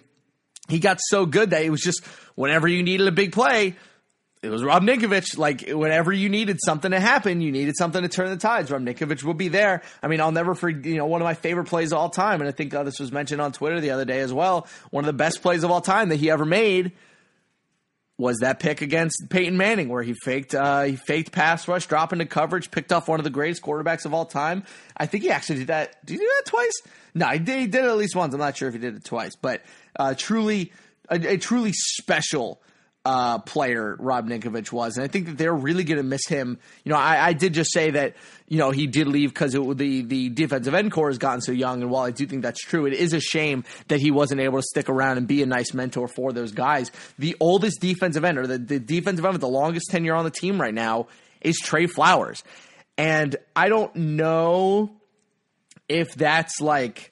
he 0.70 0.80
got 0.80 1.00
so 1.02 1.26
good 1.26 1.50
that 1.50 1.64
it 1.64 1.70
was 1.70 1.82
just 1.82 2.06
whenever 2.36 2.68
you 2.68 2.84
needed 2.84 3.08
a 3.08 3.12
big 3.12 3.34
play, 3.34 3.76
it 4.44 4.50
was 4.50 4.64
Rob 4.64 4.84
Ninkovich. 4.84 5.38
Like 5.38 5.70
whenever 5.70 6.12
you 6.12 6.28
needed 6.28 6.60
something 6.64 6.92
to 6.92 7.00
happen, 7.00 7.40
you 7.42 7.52
needed 7.52 7.76
something 7.78 8.02
to 8.02 8.10
turn 8.10 8.30
the 8.30 8.38
tides. 8.38 8.70
Rob 8.70 8.82
Ninkovich 8.82 9.24
will 9.24 9.34
be 9.34 9.48
there. 9.48 9.82
I 10.02 10.08
mean, 10.08 10.20
I'll 10.20 10.34
never 10.34 10.54
forget. 10.54 10.86
You 10.86 10.98
know, 10.98 11.06
one 11.06 11.22
of 11.22 11.26
my 11.26 11.34
favorite 11.34 11.66
plays 11.66 11.94
of 11.94 11.98
all 11.98 12.10
time, 12.10 12.42
and 12.42 12.48
I 12.50 12.52
think 12.52 12.74
uh, 12.74 12.84
this 12.84 13.00
was 13.00 13.12
mentioned 13.12 13.42
on 13.42 13.54
Twitter 13.54 13.80
the 13.80 13.92
other 13.92 14.06
day 14.06 14.20
as 14.20 14.34
well. 14.34 14.68
One 14.92 15.04
of 15.04 15.08
the 15.08 15.14
best 15.14 15.42
plays 15.42 15.64
of 15.64 15.72
all 15.72 15.82
time 15.82 16.10
that 16.10 16.18
he 16.18 16.30
ever 16.30 16.46
made 16.46 16.92
was 18.18 18.40
that 18.40 18.60
pick 18.60 18.82
against 18.82 19.24
Peyton 19.30 19.58
Manning, 19.58 19.90
where 19.90 20.04
he 20.04 20.14
faked 20.14 20.54
uh, 20.54 20.84
he 20.84 20.98
faked 20.98 21.32
pass 21.32 21.68
rush, 21.68 21.88
drop 21.88 22.12
into 22.14 22.26
coverage, 22.26 22.70
picked 22.70 22.92
off 22.92 23.08
one 23.08 23.20
of 23.20 23.24
the 23.24 23.30
greatest 23.30 23.62
quarterbacks 23.62 24.06
of 24.06 24.14
all 24.14 24.26
time. 24.26 24.64
I 24.96 25.06
think 25.06 25.24
he 25.24 25.32
actually 25.32 25.60
did 25.60 25.68
that. 25.68 26.06
Did 26.06 26.14
he 26.14 26.20
do 26.20 26.32
that 26.38 26.50
twice? 26.50 26.82
No, 27.16 27.28
he 27.28 27.40
did, 27.40 27.60
he 27.60 27.68
did 27.68 27.86
it 27.86 27.88
at 27.88 27.98
least 27.98 28.16
once. 28.16 28.34
I'm 28.34 28.40
not 28.40 28.58
sure 28.58 28.68
if 28.68 28.74
he 28.74 28.80
did 28.80 28.96
it 28.96 29.06
twice, 29.06 29.36
but 29.36 29.62
uh, 29.98 30.16
truly 30.18 30.72
a, 31.10 31.34
a, 31.34 31.38
truly 31.38 31.72
special 31.74 32.62
uh, 33.06 33.40
player 33.40 33.98
Rob 34.00 34.30
Ninkovich 34.30 34.72
was, 34.72 34.96
and 34.96 35.04
I 35.04 35.08
think 35.08 35.26
that 35.26 35.38
they're 35.38 35.54
really 35.54 35.84
going 35.84 35.98
to 35.98 36.04
miss 36.04 36.26
him. 36.26 36.58
You 36.86 36.92
know, 36.92 36.98
I, 36.98 37.28
I, 37.28 37.34
did 37.34 37.54
just 37.54 37.74
say 37.74 37.92
that 37.92 38.16
you 38.48 38.58
know 38.58 38.72
he 38.72 38.88
did 38.88 39.08
leave 39.08 39.30
because 39.30 39.52
the 39.52 40.02
the 40.04 40.30
defensive 40.30 40.74
end 40.74 40.92
core 40.94 41.10
has 41.10 41.18
gotten 41.18 41.42
so 41.42 41.52
young, 41.52 41.82
and 41.82 41.92
while 41.92 42.04
I 42.04 42.12
do 42.12 42.26
think 42.26 42.44
that's 42.44 42.62
true, 42.62 42.86
it 42.86 42.94
is 42.94 43.12
a 43.12 43.20
shame 43.20 43.66
that 43.90 44.00
he 44.00 44.10
wasn't 44.10 44.40
able 44.40 44.60
to 44.60 44.64
stick 44.64 44.88
around 44.88 45.18
and 45.18 45.28
be 45.28 45.44
a 45.44 45.46
nice 45.46 45.74
mentor 45.74 46.08
for 46.08 46.32
those 46.32 46.54
guys. 46.54 46.92
The 47.20 47.36
oldest 47.42 47.82
defensive 47.82 48.24
end, 48.24 48.38
or 48.38 48.48
the, 48.48 48.58
the 48.58 48.80
defensive 48.80 49.26
end 49.26 49.34
with 49.34 49.42
the 49.42 49.50
longest 49.50 49.88
tenure 49.90 50.16
on 50.16 50.24
the 50.24 50.32
team 50.32 50.60
right 50.62 50.74
now, 50.74 51.08
is 51.42 51.58
Trey 51.58 51.88
Flowers, 51.88 52.42
and 52.98 53.36
I 53.54 53.68
don't 53.68 53.94
know 53.96 54.92
if 55.90 56.16
that's 56.16 56.62
like 56.62 57.12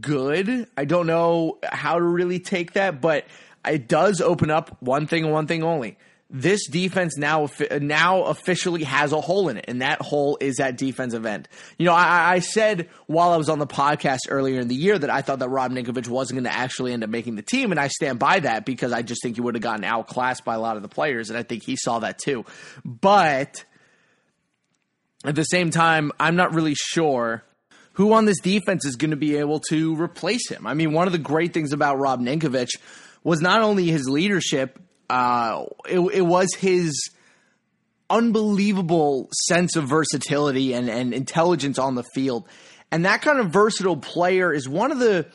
good. 0.00 0.66
I 0.78 0.84
don't 0.86 1.06
know 1.06 1.58
how 1.62 1.96
to 1.96 2.02
really 2.02 2.40
take 2.40 2.72
that, 2.72 3.02
but 3.02 3.26
it 3.66 3.88
does 3.88 4.20
open 4.20 4.50
up 4.50 4.76
one 4.80 5.06
thing 5.06 5.24
and 5.24 5.32
one 5.32 5.46
thing 5.46 5.62
only. 5.62 5.96
This 6.30 6.68
defense 6.68 7.16
now 7.16 7.48
now 7.80 8.24
officially 8.24 8.84
has 8.84 9.12
a 9.12 9.20
hole 9.20 9.48
in 9.48 9.56
it, 9.56 9.64
and 9.66 9.80
that 9.80 10.02
hole 10.02 10.36
is 10.42 10.56
that 10.56 10.76
defensive 10.76 11.24
end. 11.24 11.48
You 11.78 11.86
know, 11.86 11.94
I, 11.94 12.32
I 12.34 12.38
said 12.40 12.90
while 13.06 13.30
I 13.30 13.38
was 13.38 13.48
on 13.48 13.58
the 13.58 13.66
podcast 13.66 14.20
earlier 14.28 14.60
in 14.60 14.68
the 14.68 14.74
year 14.74 14.98
that 14.98 15.08
I 15.08 15.22
thought 15.22 15.38
that 15.38 15.48
Rob 15.48 15.72
Ninkovich 15.72 16.06
wasn't 16.06 16.42
going 16.42 16.52
to 16.52 16.54
actually 16.54 16.92
end 16.92 17.02
up 17.02 17.08
making 17.08 17.36
the 17.36 17.42
team, 17.42 17.70
and 17.70 17.80
I 17.80 17.88
stand 17.88 18.18
by 18.18 18.40
that 18.40 18.66
because 18.66 18.92
I 18.92 19.00
just 19.00 19.22
think 19.22 19.36
he 19.36 19.40
would 19.40 19.54
have 19.54 19.62
gotten 19.62 19.84
outclassed 19.84 20.44
by 20.44 20.54
a 20.54 20.60
lot 20.60 20.76
of 20.76 20.82
the 20.82 20.88
players, 20.88 21.30
and 21.30 21.38
I 21.38 21.44
think 21.44 21.62
he 21.62 21.76
saw 21.76 22.00
that 22.00 22.18
too. 22.18 22.44
But 22.84 23.64
at 25.24 25.34
the 25.34 25.44
same 25.44 25.70
time, 25.70 26.12
I'm 26.20 26.36
not 26.36 26.52
really 26.52 26.74
sure 26.74 27.42
who 27.94 28.12
on 28.12 28.26
this 28.26 28.38
defense 28.40 28.84
is 28.84 28.96
going 28.96 29.10
to 29.10 29.16
be 29.16 29.36
able 29.36 29.60
to 29.70 30.00
replace 30.00 30.48
him. 30.48 30.66
I 30.66 30.74
mean, 30.74 30.92
one 30.92 31.08
of 31.08 31.12
the 31.12 31.18
great 31.18 31.52
things 31.52 31.72
about 31.72 31.98
Rob 31.98 32.20
Ninkovich 32.20 32.76
was 33.24 33.40
not 33.40 33.62
only 33.62 33.86
his 33.86 34.08
leadership, 34.08 34.78
uh, 35.10 35.64
it, 35.88 35.98
it, 35.98 36.22
was 36.22 36.54
his 36.54 37.10
unbelievable 38.10 39.28
sense 39.46 39.76
of 39.76 39.84
versatility 39.88 40.74
and, 40.74 40.88
and 40.88 41.14
intelligence 41.14 41.78
on 41.78 41.94
the 41.94 42.04
field. 42.14 42.46
And 42.90 43.04
that 43.04 43.22
kind 43.22 43.38
of 43.38 43.50
versatile 43.50 43.96
player 43.96 44.52
is 44.52 44.68
one 44.68 44.92
of 44.92 44.98
the 44.98 45.26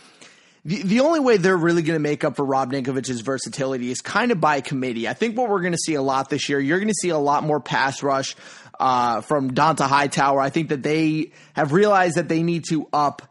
the, 0.66 0.82
the 0.82 1.00
only 1.02 1.20
way 1.20 1.38
they're 1.38 1.58
really 1.58 1.82
going 1.82 1.96
to 1.96 2.02
make 2.02 2.24
up 2.24 2.38
for 2.38 2.46
Rob 2.46 2.72
Ninkovich's 2.72 3.20
versatility 3.20 3.92
is 3.92 4.00
kind 4.00 4.32
of 4.32 4.40
by 4.40 4.62
committee. 4.62 5.10
I 5.10 5.14
think 5.14 5.38
what 5.38 5.50
we're 5.50 5.60
going 5.60 5.74
to 5.74 5.78
see 5.78 5.96
a 5.96 6.02
lot 6.02 6.30
this 6.30 6.48
year, 6.48 6.60
you're 6.60 6.80
going 6.80 6.88
to 6.88 6.94
see 7.02 7.10
a 7.10 7.18
lot 7.18 7.44
more 7.44 7.60
pass 7.60 8.02
rush 8.02 8.36
uh, 8.80 9.22
from 9.22 9.52
Dont'a 9.52 9.88
Hightower. 9.88 10.40
I 10.40 10.50
think 10.50 10.70
that 10.70 10.82
they 10.82 11.32
have 11.54 11.74
realized 11.74 12.16
that 12.16 12.30
they 12.30 12.44
need 12.44 12.64
to 12.70 12.88
up 12.94 13.24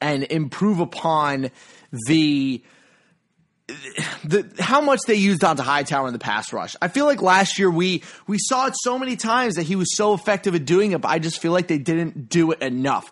and 0.00 0.22
improve 0.22 0.78
upon 0.78 1.50
the 2.06 2.62
the 4.24 4.48
how 4.60 4.80
much 4.80 5.00
they 5.06 5.14
used 5.14 5.40
Dont'a 5.40 5.60
Hightower 5.60 6.06
in 6.06 6.12
the 6.12 6.18
pass 6.18 6.52
rush. 6.52 6.76
I 6.80 6.88
feel 6.88 7.04
like 7.04 7.20
last 7.20 7.58
year 7.58 7.70
we 7.70 8.02
we 8.26 8.38
saw 8.38 8.66
it 8.66 8.74
so 8.76 8.98
many 8.98 9.16
times 9.16 9.56
that 9.56 9.64
he 9.64 9.76
was 9.76 9.96
so 9.96 10.14
effective 10.14 10.54
at 10.54 10.64
doing 10.64 10.92
it, 10.92 11.00
but 11.00 11.08
I 11.08 11.18
just 11.18 11.40
feel 11.40 11.52
like 11.52 11.66
they 11.66 11.78
didn't 11.78 12.28
do 12.28 12.52
it 12.52 12.62
enough 12.62 13.10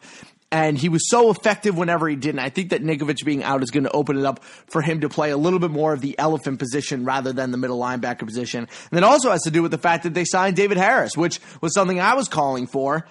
and 0.55 0.79
he 0.79 0.89
was 0.89 1.11
so 1.11 1.31
effective 1.31 1.77
whenever 1.77 2.09
he 2.09 2.15
didn't. 2.15 2.39
I 2.39 2.49
think 2.49 2.71
that 2.71 2.81
Ninkovich 2.81 3.25
being 3.25 3.43
out 3.43 3.65
is 3.65 3.73
going 3.73 3.83
to 3.85 3.91
open 3.91 4.17
it 4.17 4.25
up 4.25 4.45
for 4.45 4.83
him 4.83 5.01
to 5.01 5.09
play 5.09 5.33
a 5.33 5.37
little 5.37 5.59
bit 5.59 5.73
more 5.73 5.93
of 5.93 6.01
the 6.01 6.17
elephant 6.17 6.61
position 6.61 7.05
rather 7.05 7.33
than 7.33 7.51
the 7.51 7.57
middle 7.57 7.81
linebacker 7.81 8.25
position. 8.25 8.69
And 8.93 8.99
it 8.99 9.03
also 9.03 9.33
has 9.33 9.43
to 9.43 9.51
do 9.51 9.63
with 9.63 9.73
the 9.73 9.79
fact 9.79 10.05
that 10.05 10.15
they 10.15 10.25
signed 10.25 10.55
David 10.55 10.77
Harris, 10.77 11.17
which 11.17 11.41
was 11.61 11.75
something 11.75 11.99
I 11.99 12.15
was 12.15 12.29
calling 12.29 12.69
for 12.69 13.05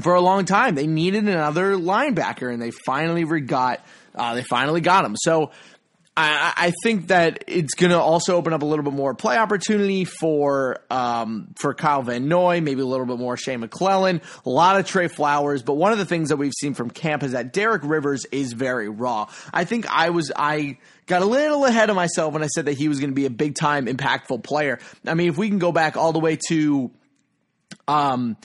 for 0.00 0.14
a 0.14 0.20
long 0.20 0.44
time. 0.44 0.76
They 0.76 0.86
needed 0.86 1.24
another 1.24 1.74
linebacker, 1.74 2.52
and 2.52 2.62
they 2.62 2.70
finally 2.70 3.24
got 3.40 3.84
uh, 4.14 4.34
they 4.34 4.44
finally 4.44 4.80
got 4.80 5.04
him. 5.04 5.16
So 5.16 5.50
I, 6.14 6.52
I 6.56 6.72
think 6.82 7.08
that 7.08 7.44
it's 7.46 7.72
going 7.74 7.90
to 7.90 7.98
also 7.98 8.36
open 8.36 8.52
up 8.52 8.60
a 8.60 8.66
little 8.66 8.84
bit 8.84 8.92
more 8.92 9.14
play 9.14 9.38
opportunity 9.38 10.04
for 10.04 10.80
um, 10.90 11.48
for 11.56 11.72
Kyle 11.72 12.02
Van 12.02 12.28
Noy, 12.28 12.60
maybe 12.60 12.82
a 12.82 12.86
little 12.86 13.06
bit 13.06 13.18
more 13.18 13.38
Shea 13.38 13.56
McClellin, 13.56 14.22
a 14.44 14.50
lot 14.50 14.78
of 14.78 14.86
Trey 14.86 15.08
Flowers. 15.08 15.62
But 15.62 15.74
one 15.74 15.90
of 15.90 15.96
the 15.96 16.04
things 16.04 16.28
that 16.28 16.36
we've 16.36 16.52
seen 16.60 16.74
from 16.74 16.90
camp 16.90 17.22
is 17.22 17.32
that 17.32 17.54
Derek 17.54 17.82
Rivers 17.82 18.26
is 18.26 18.52
very 18.52 18.90
raw. 18.90 19.28
I 19.54 19.64
think 19.64 19.86
I 19.90 20.10
was 20.10 20.30
I 20.36 20.76
got 21.06 21.22
a 21.22 21.26
little 21.26 21.64
ahead 21.64 21.88
of 21.88 21.96
myself 21.96 22.34
when 22.34 22.42
I 22.42 22.48
said 22.48 22.66
that 22.66 22.74
he 22.74 22.88
was 22.88 23.00
going 23.00 23.10
to 23.10 23.16
be 23.16 23.24
a 23.24 23.30
big 23.30 23.54
time 23.54 23.86
impactful 23.86 24.44
player. 24.44 24.80
I 25.06 25.14
mean, 25.14 25.30
if 25.30 25.38
we 25.38 25.48
can 25.48 25.58
go 25.58 25.72
back 25.72 25.96
all 25.96 26.12
the 26.12 26.20
way 26.20 26.38
to 26.48 26.90
um 27.88 28.36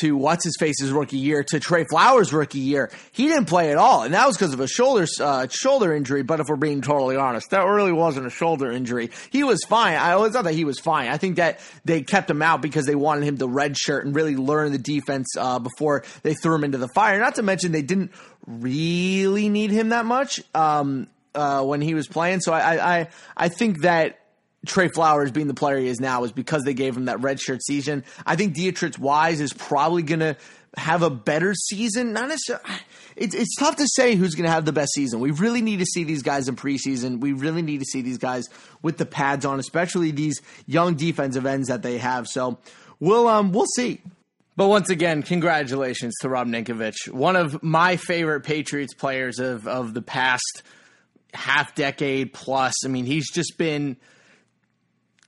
to 0.00 0.16
what's 0.16 0.44
his 0.44 0.56
face's 0.58 0.92
rookie 0.92 1.18
year 1.18 1.44
to 1.44 1.60
Trey 1.60 1.84
Flowers' 1.84 2.32
rookie 2.32 2.58
year, 2.58 2.90
he 3.12 3.28
didn't 3.28 3.46
play 3.46 3.70
at 3.70 3.78
all, 3.78 4.02
and 4.02 4.14
that 4.14 4.26
was 4.26 4.36
because 4.36 4.52
of 4.52 4.60
a 4.60 4.66
shoulder 4.66 5.06
uh, 5.20 5.46
shoulder 5.48 5.94
injury. 5.94 6.22
But 6.22 6.40
if 6.40 6.46
we're 6.48 6.56
being 6.56 6.80
totally 6.82 7.16
honest, 7.16 7.50
that 7.50 7.62
really 7.62 7.92
wasn't 7.92 8.26
a 8.26 8.30
shoulder 8.30 8.70
injury. 8.70 9.10
He 9.30 9.44
was 9.44 9.62
fine. 9.64 9.96
I 9.96 10.12
always 10.12 10.32
thought 10.32 10.44
that 10.44 10.54
he 10.54 10.64
was 10.64 10.78
fine. 10.78 11.08
I 11.08 11.16
think 11.16 11.36
that 11.36 11.60
they 11.84 12.02
kept 12.02 12.30
him 12.30 12.42
out 12.42 12.62
because 12.62 12.86
they 12.86 12.94
wanted 12.94 13.24
him 13.24 13.38
to 13.38 13.46
redshirt 13.46 14.02
and 14.02 14.14
really 14.14 14.36
learn 14.36 14.72
the 14.72 14.78
defense 14.78 15.28
uh, 15.38 15.58
before 15.58 16.04
they 16.22 16.34
threw 16.34 16.54
him 16.54 16.64
into 16.64 16.78
the 16.78 16.88
fire. 16.88 17.18
Not 17.18 17.36
to 17.36 17.42
mention 17.42 17.72
they 17.72 17.82
didn't 17.82 18.12
really 18.46 19.48
need 19.48 19.70
him 19.70 19.90
that 19.90 20.04
much 20.04 20.40
um, 20.54 21.08
uh, 21.34 21.62
when 21.62 21.80
he 21.80 21.94
was 21.94 22.06
playing. 22.06 22.40
So 22.40 22.52
I, 22.52 22.98
I 22.98 23.08
I 23.36 23.48
think 23.48 23.80
that 23.82 24.18
Trey 24.66 24.88
Flowers 24.88 25.30
being 25.30 25.46
the 25.46 25.54
player 25.54 25.78
he 25.78 25.88
is 25.88 26.00
now 26.00 26.24
is 26.24 26.32
because 26.32 26.62
they 26.64 26.74
gave 26.74 26.96
him 26.96 27.06
that 27.06 27.18
redshirt 27.18 27.60
season. 27.62 28.04
I 28.26 28.36
think 28.36 28.54
Deatrich 28.56 28.98
Wise 28.98 29.40
is 29.40 29.52
probably 29.52 30.02
going 30.02 30.20
to 30.20 30.36
have 30.76 31.02
a 31.02 31.10
better 31.10 31.54
season. 31.54 32.12
Not 32.12 32.28
necessarily. 32.28 32.64
It's, 33.16 33.34
it's 33.34 33.54
tough 33.56 33.76
to 33.76 33.86
say 33.86 34.16
who's 34.16 34.34
going 34.34 34.46
to 34.46 34.50
have 34.50 34.64
the 34.64 34.72
best 34.72 34.92
season. 34.92 35.20
We 35.20 35.30
really 35.30 35.62
need 35.62 35.78
to 35.78 35.86
see 35.86 36.04
these 36.04 36.22
guys 36.22 36.48
in 36.48 36.56
preseason. 36.56 37.20
We 37.20 37.32
really 37.32 37.62
need 37.62 37.78
to 37.78 37.84
see 37.84 38.02
these 38.02 38.18
guys 38.18 38.48
with 38.82 38.96
the 38.98 39.06
pads 39.06 39.44
on, 39.44 39.60
especially 39.60 40.10
these 40.10 40.40
young 40.66 40.94
defensive 40.94 41.46
ends 41.46 41.68
that 41.68 41.82
they 41.82 41.98
have. 41.98 42.26
So 42.26 42.58
we'll 42.98 43.28
um 43.28 43.52
we'll 43.52 43.66
see. 43.66 44.00
But 44.56 44.68
once 44.68 44.88
again, 44.88 45.22
congratulations 45.22 46.14
to 46.20 46.28
Rob 46.28 46.46
Ninkovich, 46.46 47.08
one 47.10 47.34
of 47.34 47.62
my 47.62 47.96
favorite 47.96 48.42
Patriots 48.42 48.94
players 48.94 49.38
of 49.38 49.66
of 49.66 49.94
the 49.94 50.02
past 50.02 50.62
half 51.34 51.74
decade 51.74 52.32
plus. 52.32 52.84
I 52.84 52.88
mean, 52.88 53.06
he's 53.06 53.30
just 53.30 53.58
been 53.58 53.96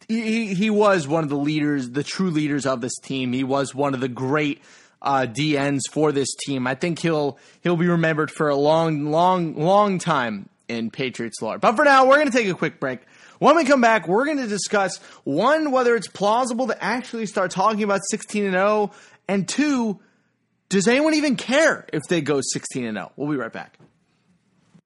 he 0.08 0.54
he 0.54 0.70
was 0.70 1.08
one 1.08 1.24
of 1.24 1.30
the 1.30 1.36
leaders, 1.36 1.90
the 1.90 2.04
true 2.04 2.30
leaders 2.30 2.66
of 2.66 2.80
this 2.80 2.96
team. 2.98 3.32
He 3.32 3.44
was 3.44 3.74
one 3.74 3.94
of 3.94 4.00
the 4.00 4.08
great 4.08 4.62
uh, 5.02 5.26
DNs 5.28 5.82
for 5.90 6.12
this 6.12 6.28
team. 6.46 6.66
I 6.66 6.74
think 6.74 7.00
he'll 7.00 7.38
he'll 7.62 7.76
be 7.76 7.88
remembered 7.88 8.30
for 8.30 8.48
a 8.48 8.56
long, 8.56 9.06
long, 9.10 9.54
long 9.54 9.98
time 9.98 10.48
in 10.68 10.90
Patriots 10.90 11.40
lore. 11.40 11.58
But 11.58 11.76
for 11.76 11.84
now, 11.84 12.06
we're 12.06 12.16
going 12.16 12.30
to 12.30 12.36
take 12.36 12.48
a 12.48 12.54
quick 12.54 12.80
break. 12.80 13.00
When 13.38 13.54
we 13.56 13.64
come 13.64 13.80
back, 13.80 14.08
we're 14.08 14.24
going 14.24 14.38
to 14.38 14.46
discuss 14.46 14.98
one 15.24 15.70
whether 15.70 15.94
it's 15.94 16.08
plausible 16.08 16.68
to 16.68 16.82
actually 16.82 17.26
start 17.26 17.50
talking 17.50 17.82
about 17.82 18.00
16 18.08 18.44
and 18.44 18.54
0, 18.54 18.92
and 19.28 19.46
two, 19.46 20.00
does 20.68 20.88
anyone 20.88 21.14
even 21.14 21.36
care 21.36 21.84
if 21.92 22.04
they 22.08 22.20
go 22.20 22.40
16 22.40 22.84
and 22.84 22.96
0? 22.96 23.12
We'll 23.16 23.30
be 23.30 23.36
right 23.36 23.52
back. 23.52 23.78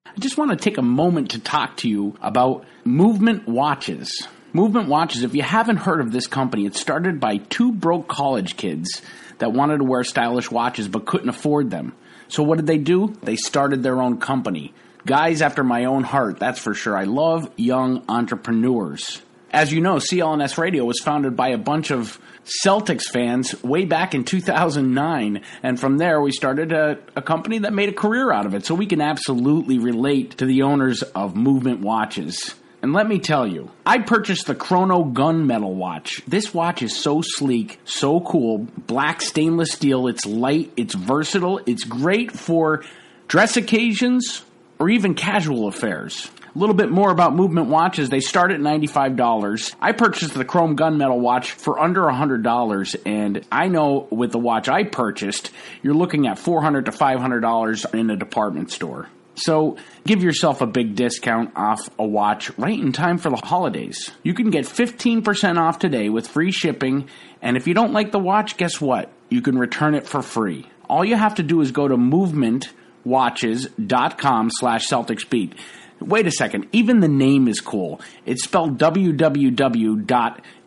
I 0.05 0.19
just 0.19 0.37
want 0.37 0.51
to 0.51 0.57
take 0.57 0.77
a 0.77 0.81
moment 0.81 1.31
to 1.31 1.39
talk 1.39 1.77
to 1.77 1.89
you 1.89 2.17
about 2.21 2.65
movement 2.83 3.47
watches. 3.47 4.27
Movement 4.53 4.89
Watches, 4.89 5.23
if 5.23 5.33
you 5.33 5.43
haven't 5.43 5.77
heard 5.77 6.01
of 6.01 6.11
this 6.11 6.27
company, 6.27 6.65
it 6.65 6.75
started 6.75 7.19
by 7.19 7.37
two 7.37 7.71
broke 7.71 8.09
college 8.09 8.57
kids 8.57 9.01
that 9.37 9.53
wanted 9.53 9.77
to 9.77 9.85
wear 9.85 10.03
stylish 10.03 10.51
watches 10.51 10.89
but 10.89 11.05
couldn't 11.05 11.29
afford 11.29 11.69
them. 11.69 11.93
So 12.27 12.43
what 12.43 12.57
did 12.57 12.67
they 12.67 12.77
do? 12.77 13.15
They 13.23 13.37
started 13.37 13.81
their 13.81 14.01
own 14.01 14.19
company. 14.19 14.73
Guys 15.05 15.41
after 15.41 15.63
my 15.63 15.85
own 15.85 16.03
heart, 16.03 16.37
that's 16.37 16.59
for 16.59 16.73
sure. 16.73 16.97
I 16.97 17.05
love 17.05 17.49
young 17.55 18.03
entrepreneurs. 18.09 19.21
As 19.51 19.71
you 19.71 19.81
know, 19.81 19.95
CLNS 19.95 20.57
Radio 20.57 20.85
was 20.85 20.99
founded 20.99 21.35
by 21.35 21.49
a 21.49 21.57
bunch 21.57 21.91
of 21.91 22.19
Celtics 22.65 23.09
fans 23.09 23.61
way 23.63 23.85
back 23.85 24.13
in 24.13 24.23
2009. 24.23 25.41
And 25.63 25.79
from 25.79 25.97
there, 25.97 26.21
we 26.21 26.31
started 26.31 26.71
a, 26.71 26.99
a, 27.15 27.21
company 27.21 27.59
that 27.59 27.73
made 27.73 27.89
a 27.89 27.93
career 27.93 28.31
out 28.31 28.45
of 28.45 28.53
it. 28.53 28.65
So 28.65 28.75
we 28.75 28.85
can 28.85 29.01
absolutely 29.01 29.77
relate 29.77 30.37
to 30.37 30.45
the 30.45 30.61
owners 30.61 31.03
of 31.03 31.35
Movement 31.35 31.81
Watches. 31.81 32.55
And 32.81 32.93
let 32.93 33.07
me 33.07 33.19
tell 33.19 33.45
you, 33.45 33.69
I 33.85 33.99
purchased 33.99 34.47
the 34.47 34.55
Chrono 34.55 35.03
Gunmetal 35.03 35.75
watch. 35.75 36.23
This 36.27 36.51
watch 36.51 36.81
is 36.81 36.97
so 36.97 37.21
sleek, 37.21 37.79
so 37.85 38.19
cool. 38.21 38.65
Black 38.87 39.21
stainless 39.21 39.71
steel. 39.71 40.07
It's 40.07 40.25
light, 40.25 40.71
it's 40.75 40.95
versatile, 40.95 41.59
it's 41.67 41.83
great 41.83 42.31
for 42.31 42.83
dress 43.27 43.55
occasions 43.55 44.43
or 44.79 44.89
even 44.89 45.13
casual 45.13 45.67
affairs. 45.67 46.31
A 46.55 46.59
little 46.59 46.75
bit 46.75 46.89
more 46.89 47.11
about 47.11 47.35
movement 47.35 47.67
watches. 47.67 48.09
They 48.09 48.19
start 48.19 48.51
at 48.51 48.59
$95. 48.59 49.75
I 49.79 49.91
purchased 49.91 50.33
the 50.33 50.43
Chrono 50.43 50.73
Gunmetal 50.73 51.19
watch 51.19 51.51
for 51.51 51.79
under 51.79 52.01
$100 52.01 53.01
and 53.05 53.45
I 53.51 53.67
know 53.67 54.07
with 54.09 54.31
the 54.31 54.39
watch 54.39 54.67
I 54.67 54.85
purchased, 54.85 55.51
you're 55.83 55.93
looking 55.93 56.25
at 56.25 56.39
400 56.39 56.85
to 56.85 56.91
$500 56.91 57.93
in 57.93 58.09
a 58.09 58.17
department 58.17 58.71
store. 58.71 59.07
So 59.43 59.77
give 60.05 60.23
yourself 60.23 60.61
a 60.61 60.67
big 60.67 60.95
discount 60.95 61.51
off 61.55 61.89
a 61.97 62.05
watch 62.05 62.51
right 62.57 62.79
in 62.79 62.91
time 62.91 63.17
for 63.17 63.29
the 63.29 63.37
holidays. 63.37 64.11
You 64.23 64.33
can 64.33 64.49
get 64.49 64.65
15% 64.65 65.57
off 65.57 65.79
today 65.79 66.09
with 66.09 66.27
free 66.27 66.51
shipping, 66.51 67.09
and 67.41 67.55
if 67.57 67.67
you 67.67 67.73
don't 67.73 67.93
like 67.93 68.11
the 68.11 68.19
watch, 68.19 68.57
guess 68.57 68.79
what? 68.79 69.11
You 69.29 69.41
can 69.41 69.57
return 69.57 69.95
it 69.95 70.05
for 70.05 70.21
free. 70.21 70.67
All 70.89 71.05
you 71.05 71.15
have 71.15 71.35
to 71.35 71.43
do 71.43 71.61
is 71.61 71.71
go 71.71 71.87
to 71.87 71.95
movementwatches.com 71.95 74.49
slash 74.51 74.87
celticsbeat. 74.87 75.53
Wait 75.99 76.27
a 76.27 76.31
second, 76.31 76.67
even 76.71 76.99
the 76.99 77.07
name 77.07 77.47
is 77.47 77.61
cool. 77.61 78.01
It's 78.25 78.43
spelled 78.43 78.77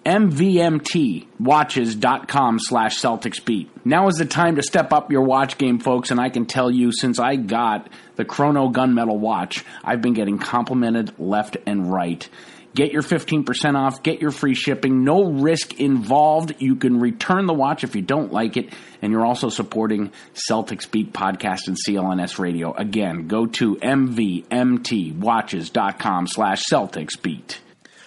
www.mvmtwatches.com 0.04 2.58
slash 2.60 3.00
celticsbeat. 3.00 3.68
Now 3.84 4.08
is 4.08 4.16
the 4.16 4.24
time 4.24 4.56
to 4.56 4.62
step 4.62 4.92
up 4.92 5.10
your 5.10 5.22
watch 5.22 5.58
game, 5.58 5.78
folks, 5.78 6.10
and 6.10 6.18
I 6.20 6.30
can 6.30 6.46
tell 6.46 6.70
you 6.70 6.92
since 6.92 7.18
I 7.18 7.36
got 7.36 7.88
the 8.16 8.24
Chrono 8.24 8.70
Gunmetal 8.70 9.18
watch, 9.18 9.64
I've 9.82 10.02
been 10.02 10.14
getting 10.14 10.38
complimented 10.38 11.18
left 11.18 11.56
and 11.66 11.92
right. 11.92 12.28
Get 12.74 12.92
your 12.92 13.02
15% 13.02 13.76
off, 13.76 14.02
get 14.02 14.20
your 14.20 14.32
free 14.32 14.54
shipping, 14.54 15.04
no 15.04 15.30
risk 15.30 15.78
involved. 15.78 16.56
You 16.58 16.74
can 16.74 16.98
return 16.98 17.46
the 17.46 17.54
watch 17.54 17.84
if 17.84 17.94
you 17.94 18.02
don't 18.02 18.32
like 18.32 18.56
it, 18.56 18.72
and 19.00 19.12
you're 19.12 19.24
also 19.24 19.48
supporting 19.48 20.10
Celtics 20.50 20.90
Beat 20.90 21.12
podcast 21.12 21.68
and 21.68 21.76
CLNS 21.86 22.40
radio. 22.40 22.74
Again, 22.74 23.28
go 23.28 23.46
to 23.46 23.76
mvmtwatches.com 23.76 26.26
slash 26.26 26.64
Celtics 26.64 27.22
Beat. 27.22 27.60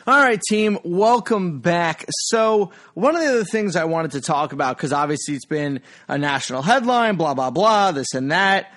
All 0.07 0.17
right, 0.17 0.39
team, 0.39 0.79
welcome 0.85 1.59
back. 1.59 2.05
So, 2.07 2.71
one 2.93 3.17
of 3.17 3.21
the 3.21 3.27
other 3.27 3.43
things 3.43 3.75
I 3.75 3.83
wanted 3.83 4.11
to 4.11 4.21
talk 4.21 4.53
about, 4.53 4.77
because 4.77 4.93
obviously 4.93 5.35
it's 5.35 5.43
been 5.43 5.81
a 6.07 6.17
national 6.17 6.61
headline, 6.61 7.17
blah, 7.17 7.33
blah, 7.33 7.49
blah, 7.51 7.91
this 7.91 8.13
and 8.13 8.31
that 8.31 8.71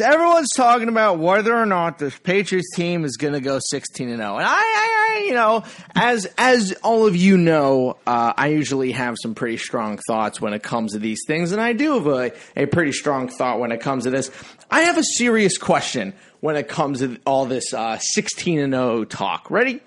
everyone's 0.00 0.52
talking 0.56 0.88
about 0.88 1.18
whether 1.18 1.52
or 1.52 1.66
not 1.66 1.98
this 1.98 2.16
Patriots 2.20 2.68
team 2.76 3.04
is 3.04 3.16
going 3.16 3.32
to 3.32 3.40
go 3.40 3.58
16 3.60 4.10
and 4.10 4.18
0. 4.18 4.36
And 4.36 4.46
I, 4.46 4.52
I, 4.52 5.18
I, 5.18 5.24
you 5.26 5.34
know, 5.34 5.64
as 5.96 6.26
as 6.38 6.72
all 6.84 7.04
of 7.04 7.16
you 7.16 7.36
know, 7.36 7.96
uh, 8.06 8.32
I 8.36 8.46
usually 8.48 8.92
have 8.92 9.16
some 9.20 9.34
pretty 9.34 9.56
strong 9.56 9.98
thoughts 10.06 10.40
when 10.40 10.52
it 10.52 10.62
comes 10.62 10.92
to 10.92 11.00
these 11.00 11.18
things, 11.26 11.50
and 11.50 11.60
I 11.60 11.72
do 11.72 11.94
have 11.94 12.06
a, 12.06 12.32
a 12.56 12.66
pretty 12.66 12.92
strong 12.92 13.26
thought 13.26 13.58
when 13.58 13.72
it 13.72 13.80
comes 13.80 14.04
to 14.04 14.10
this. 14.10 14.30
I 14.70 14.82
have 14.82 14.98
a 14.98 15.04
serious 15.04 15.58
question 15.58 16.14
when 16.38 16.54
it 16.54 16.68
comes 16.68 17.00
to 17.00 17.18
all 17.26 17.44
this 17.46 17.74
uh, 17.74 17.98
16 17.98 18.60
and 18.60 18.72
0 18.72 19.04
talk. 19.06 19.50
Ready? 19.50 19.80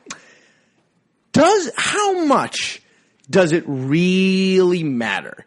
Does 1.33 1.71
how 1.75 2.25
much 2.25 2.81
does 3.29 3.51
it 3.51 3.63
really 3.67 4.83
matter? 4.83 5.45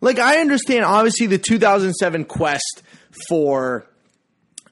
Like 0.00 0.18
I 0.18 0.38
understand, 0.38 0.84
obviously, 0.84 1.26
the 1.26 1.38
2007 1.38 2.24
quest 2.24 2.82
for 3.28 3.86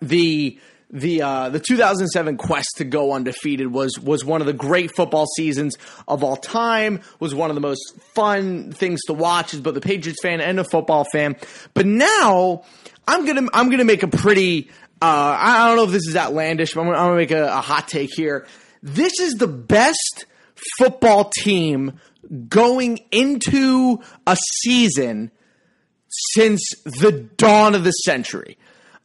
the 0.03 0.59
the 0.91 1.23
uh, 1.23 1.49
the 1.51 1.61
2007 1.61 2.37
quest 2.37 2.69
to 2.77 2.85
go 2.85 3.13
undefeated 3.13 3.73
was 3.73 3.99
was 3.99 4.25
one 4.25 4.41
of 4.41 4.47
the 4.47 4.53
great 4.53 4.95
football 4.95 5.27
seasons 5.37 5.77
of 6.07 6.23
all 6.23 6.37
time. 6.37 7.01
Was 7.21 7.35
one 7.35 7.51
of 7.51 7.55
the 7.55 7.61
most 7.61 7.83
fun 8.15 8.73
things 8.73 9.03
to 9.07 9.13
watch 9.13 9.55
as 9.55 9.61
both 9.61 9.77
a 9.77 9.81
Patriots 9.81 10.21
fan 10.23 10.41
and 10.41 10.61
a 10.61 10.65
football 10.65 11.05
fan. 11.13 11.37
But 11.75 11.87
now 11.87 12.63
I'm 13.09 13.27
gonna 13.27 13.49
I'm 13.53 13.71
gonna 13.71 13.85
make 13.85 14.03
a 14.03 14.09
pretty 14.09 14.71
uh, 15.03 15.37
I 15.39 15.69
don't 15.69 15.77
know 15.77 15.85
if 15.85 15.91
this 15.91 16.07
is 16.07 16.17
outlandish, 16.17 16.75
but 16.75 16.83
I'm 16.83 16.87
gonna, 16.87 16.99
I'm 16.99 17.07
gonna 17.09 17.17
make 17.17 17.31
a, 17.33 17.49
a 17.49 17.61
hot 17.61 17.89
take 17.89 18.11
here. 18.15 18.47
This 18.83 19.19
is 19.21 19.35
the 19.35 19.49
best 19.49 20.27
football 20.79 21.31
team 21.39 22.01
going 22.49 22.99
into 23.11 24.01
a 24.27 24.37
season 24.63 25.31
since 26.09 26.63
the 26.85 27.13
dawn 27.37 27.75
of 27.75 27.85
the 27.85 27.91
century. 27.91 28.59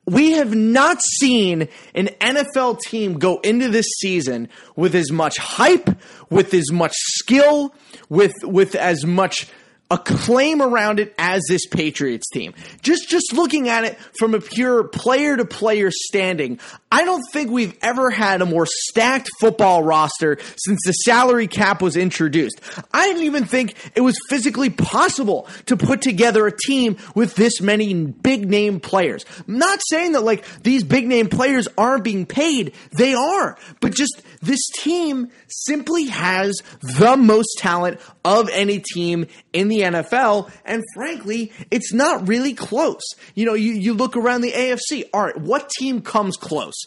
We 0.06 0.32
have 0.34 0.56
not 0.56 1.02
seen 1.20 1.68
an 1.94 2.08
NFL 2.20 2.80
team 2.82 3.20
go 3.20 3.40
into 3.40 3.70
this 3.70 3.86
season 4.00 4.50
with 4.76 4.96
as 4.96 5.12
much 5.12 5.38
hype, 5.38 5.90
with 6.32 6.54
as 6.54 6.72
much 6.72 6.94
skill, 6.96 7.76
with 8.10 8.34
with 8.44 8.74
as 8.74 9.06
much 9.06 9.48
acclaim 9.92 10.62
around 10.62 11.00
it 11.00 11.16
as 11.18 11.44
this 11.50 11.66
Patriots 11.66 12.30
team. 12.30 12.54
Just 12.82 13.10
just 13.10 13.34
looking 13.34 13.70
at 13.70 13.86
it 13.86 13.98
from 14.20 14.36
a 14.36 14.42
pure 14.42 14.84
player 14.84 15.36
to 15.36 15.46
player 15.46 15.90
standing, 15.92 16.60
I 16.92 17.06
don't 17.06 17.24
think 17.32 17.50
we've 17.50 17.78
ever 17.82 18.12
had 18.12 18.42
a 18.42 18.46
more 18.46 18.68
stacked 18.68 19.30
football 19.40 19.84
roster 19.84 20.38
since 20.58 20.80
the 20.86 20.92
salary 20.92 21.48
cap 21.48 21.82
was 21.82 21.98
introduced. 21.98 22.62
I 22.94 23.08
didn't 23.08 23.24
even 23.24 23.46
think 23.46 23.76
it 23.96 24.02
was 24.02 24.18
physically 24.30 24.70
possible 24.70 25.48
to 25.66 25.76
put 25.76 26.02
together 26.02 26.46
a 26.46 26.56
team 26.56 26.98
with 27.16 27.36
this 27.36 27.60
many 27.60 27.94
big 28.06 28.48
name 28.48 28.80
players. 28.80 29.26
I'm 29.48 29.58
not 29.58 29.80
saying 29.90 30.12
that 30.12 30.22
like 30.22 30.46
these 30.62 30.84
big 30.84 31.08
name 31.08 31.30
players 31.30 31.68
aren't 31.78 32.04
being 32.04 32.28
paid. 32.28 32.74
They 32.92 33.16
are. 33.16 33.58
But 33.80 33.94
just 33.94 34.22
this 34.42 34.62
team 34.80 35.32
simply 35.48 36.06
has 36.06 36.62
the 36.82 37.18
most 37.18 37.58
talent 37.58 38.00
of 38.24 38.50
any 38.50 38.80
team 38.80 39.26
in 39.52 39.68
the 39.68 39.79
NFL, 39.82 40.52
and 40.66 40.84
frankly, 40.94 41.52
it's 41.72 41.94
not 41.94 42.28
really 42.28 42.54
close. 42.54 43.04
You 43.36 43.46
know, 43.46 43.54
you, 43.54 43.74
you 43.74 43.94
look 43.94 44.16
around 44.16 44.42
the 44.42 44.52
AFC. 44.52 45.04
All 45.14 45.24
right, 45.24 45.38
what 45.38 45.70
team 45.70 46.02
comes 46.02 46.38
close? 46.38 46.86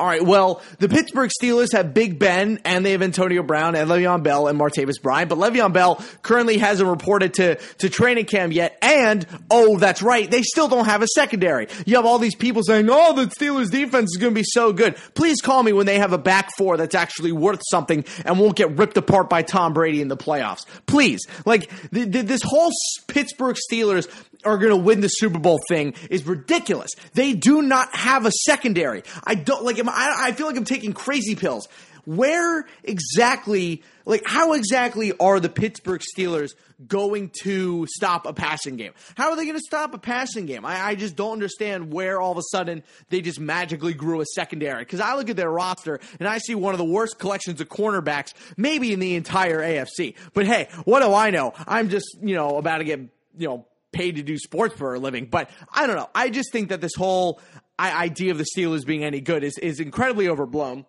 All 0.00 0.06
right, 0.06 0.24
well, 0.24 0.62
the 0.78 0.88
Pittsburgh 0.88 1.30
Steelers 1.30 1.74
have 1.74 1.92
Big 1.92 2.18
Ben 2.18 2.58
and 2.64 2.86
they 2.86 2.92
have 2.92 3.02
Antonio 3.02 3.42
Brown 3.42 3.74
and 3.74 3.90
Le'Veon 3.90 4.22
Bell 4.22 4.46
and 4.46 4.58
Martavis 4.58 4.94
Bryant, 5.02 5.28
but 5.28 5.36
Le'Veon 5.36 5.74
Bell 5.74 6.02
currently 6.22 6.56
hasn't 6.56 6.88
reported 6.88 7.34
to, 7.34 7.56
to 7.56 7.90
training 7.90 8.24
camp 8.24 8.54
yet. 8.54 8.78
And, 8.80 9.26
oh, 9.50 9.76
that's 9.76 10.00
right, 10.00 10.30
they 10.30 10.40
still 10.40 10.68
don't 10.68 10.86
have 10.86 11.02
a 11.02 11.06
secondary. 11.06 11.68
You 11.84 11.96
have 11.96 12.06
all 12.06 12.18
these 12.18 12.34
people 12.34 12.62
saying, 12.62 12.88
oh, 12.90 13.12
the 13.12 13.26
Steelers 13.26 13.70
defense 13.70 14.12
is 14.12 14.16
going 14.16 14.32
to 14.32 14.40
be 14.40 14.42
so 14.42 14.72
good. 14.72 14.96
Please 15.12 15.42
call 15.42 15.62
me 15.62 15.74
when 15.74 15.84
they 15.84 15.98
have 15.98 16.14
a 16.14 16.18
back 16.18 16.48
four 16.56 16.78
that's 16.78 16.94
actually 16.94 17.32
worth 17.32 17.60
something 17.70 18.06
and 18.24 18.40
won't 18.40 18.56
get 18.56 18.78
ripped 18.78 18.96
apart 18.96 19.28
by 19.28 19.42
Tom 19.42 19.74
Brady 19.74 20.00
in 20.00 20.08
the 20.08 20.16
playoffs. 20.16 20.64
Please. 20.86 21.20
Like, 21.44 21.68
th- 21.92 22.10
th- 22.10 22.24
this 22.24 22.40
whole 22.42 22.70
Pittsburgh 23.06 23.58
Steelers 23.70 24.08
are 24.44 24.58
going 24.58 24.70
to 24.70 24.76
win 24.76 25.00
the 25.00 25.08
Super 25.08 25.38
Bowl 25.38 25.60
thing 25.68 25.94
is 26.10 26.26
ridiculous. 26.26 26.90
They 27.14 27.32
do 27.34 27.62
not 27.62 27.94
have 27.94 28.26
a 28.26 28.32
secondary. 28.32 29.02
I 29.24 29.34
don't 29.34 29.64
like. 29.64 29.78
I, 29.86 30.32
feel 30.32 30.46
like 30.46 30.56
I'm 30.56 30.64
taking 30.64 30.92
crazy 30.92 31.34
pills. 31.34 31.68
Where 32.06 32.66
exactly, 32.82 33.82
like, 34.06 34.22
how 34.24 34.54
exactly 34.54 35.12
are 35.18 35.38
the 35.38 35.50
Pittsburgh 35.50 36.00
Steelers 36.00 36.52
going 36.86 37.30
to 37.42 37.86
stop 37.88 38.26
a 38.26 38.32
passing 38.32 38.76
game? 38.76 38.92
How 39.16 39.30
are 39.30 39.36
they 39.36 39.44
going 39.44 39.58
to 39.58 39.62
stop 39.62 39.92
a 39.92 39.98
passing 39.98 40.46
game? 40.46 40.64
I, 40.64 40.80
I, 40.80 40.94
just 40.94 41.14
don't 41.14 41.32
understand 41.32 41.92
where 41.92 42.20
all 42.20 42.32
of 42.32 42.38
a 42.38 42.42
sudden 42.50 42.82
they 43.10 43.20
just 43.20 43.38
magically 43.38 43.92
grew 43.92 44.22
a 44.22 44.24
secondary. 44.34 44.82
Because 44.82 45.00
I 45.00 45.14
look 45.14 45.28
at 45.28 45.36
their 45.36 45.50
roster 45.50 46.00
and 46.18 46.26
I 46.26 46.38
see 46.38 46.54
one 46.54 46.72
of 46.72 46.78
the 46.78 46.84
worst 46.84 47.18
collections 47.18 47.60
of 47.60 47.68
cornerbacks, 47.68 48.32
maybe 48.56 48.92
in 48.94 48.98
the 49.00 49.14
entire 49.14 49.60
AFC. 49.60 50.14
But 50.32 50.46
hey, 50.46 50.68
what 50.84 51.00
do 51.00 51.12
I 51.12 51.30
know? 51.30 51.52
I'm 51.66 51.90
just, 51.90 52.16
you 52.22 52.34
know, 52.34 52.56
about 52.56 52.78
to 52.78 52.84
get, 52.84 53.00
you 53.36 53.46
know, 53.46 53.66
paid 53.92 54.16
to 54.16 54.22
do 54.22 54.38
sports 54.38 54.74
for 54.76 54.94
a 54.94 54.98
living. 54.98 55.26
But 55.26 55.50
I 55.72 55.86
don't 55.86 55.96
know. 55.96 56.10
I 56.14 56.30
just 56.30 56.52
think 56.52 56.68
that 56.68 56.80
this 56.80 56.94
whole 56.96 57.40
idea 57.78 58.30
of 58.30 58.38
the 58.38 58.46
Steelers 58.56 58.84
being 58.84 59.04
any 59.04 59.20
good 59.20 59.42
is, 59.42 59.58
is 59.58 59.80
incredibly 59.80 60.28
overblown. 60.28 60.84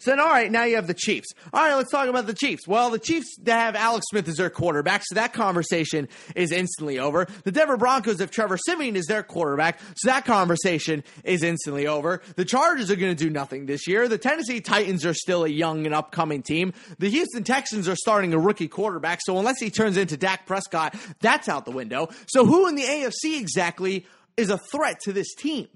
So 0.00 0.12
then, 0.12 0.20
all 0.20 0.28
right, 0.28 0.50
now 0.50 0.62
you 0.62 0.76
have 0.76 0.86
the 0.86 0.94
Chiefs. 0.94 1.26
All 1.52 1.60
right, 1.60 1.74
let's 1.74 1.90
talk 1.90 2.08
about 2.08 2.26
the 2.26 2.34
Chiefs. 2.34 2.68
Well, 2.68 2.90
the 2.90 3.00
Chiefs 3.00 3.36
have 3.46 3.74
Alex 3.74 4.06
Smith 4.10 4.28
as 4.28 4.36
their 4.36 4.48
quarterback, 4.48 5.02
so 5.04 5.16
that 5.16 5.32
conversation 5.32 6.08
is 6.36 6.52
instantly 6.52 7.00
over. 7.00 7.26
The 7.42 7.50
Denver 7.50 7.76
Broncos 7.76 8.20
have 8.20 8.30
Trevor 8.30 8.58
Siemian 8.58 8.96
as 8.96 9.06
their 9.06 9.24
quarterback, 9.24 9.80
so 9.96 10.08
that 10.08 10.24
conversation 10.24 11.02
is 11.24 11.42
instantly 11.42 11.88
over. 11.88 12.22
The 12.36 12.44
Chargers 12.44 12.92
are 12.92 12.96
going 12.96 13.14
to 13.16 13.24
do 13.24 13.28
nothing 13.28 13.66
this 13.66 13.88
year. 13.88 14.06
The 14.06 14.18
Tennessee 14.18 14.60
Titans 14.60 15.04
are 15.04 15.14
still 15.14 15.44
a 15.44 15.48
young 15.48 15.84
and 15.84 15.94
upcoming 15.94 16.42
team. 16.42 16.74
The 17.00 17.10
Houston 17.10 17.42
Texans 17.42 17.88
are 17.88 17.96
starting 17.96 18.32
a 18.34 18.38
rookie 18.38 18.68
quarterback, 18.68 19.18
so 19.22 19.36
unless 19.36 19.58
he 19.58 19.68
turns 19.68 19.96
into 19.96 20.16
Dak 20.16 20.46
Prescott, 20.46 20.94
that's 21.20 21.48
out 21.48 21.64
the 21.64 21.72
window. 21.72 22.08
So 22.28 22.46
who 22.46 22.68
in 22.68 22.76
the 22.76 22.84
AFC 22.84 23.40
exactly 23.40 24.06
is 24.36 24.50
a 24.50 24.58
threat 24.58 25.00
to 25.00 25.12
this 25.12 25.34
team? 25.34 25.66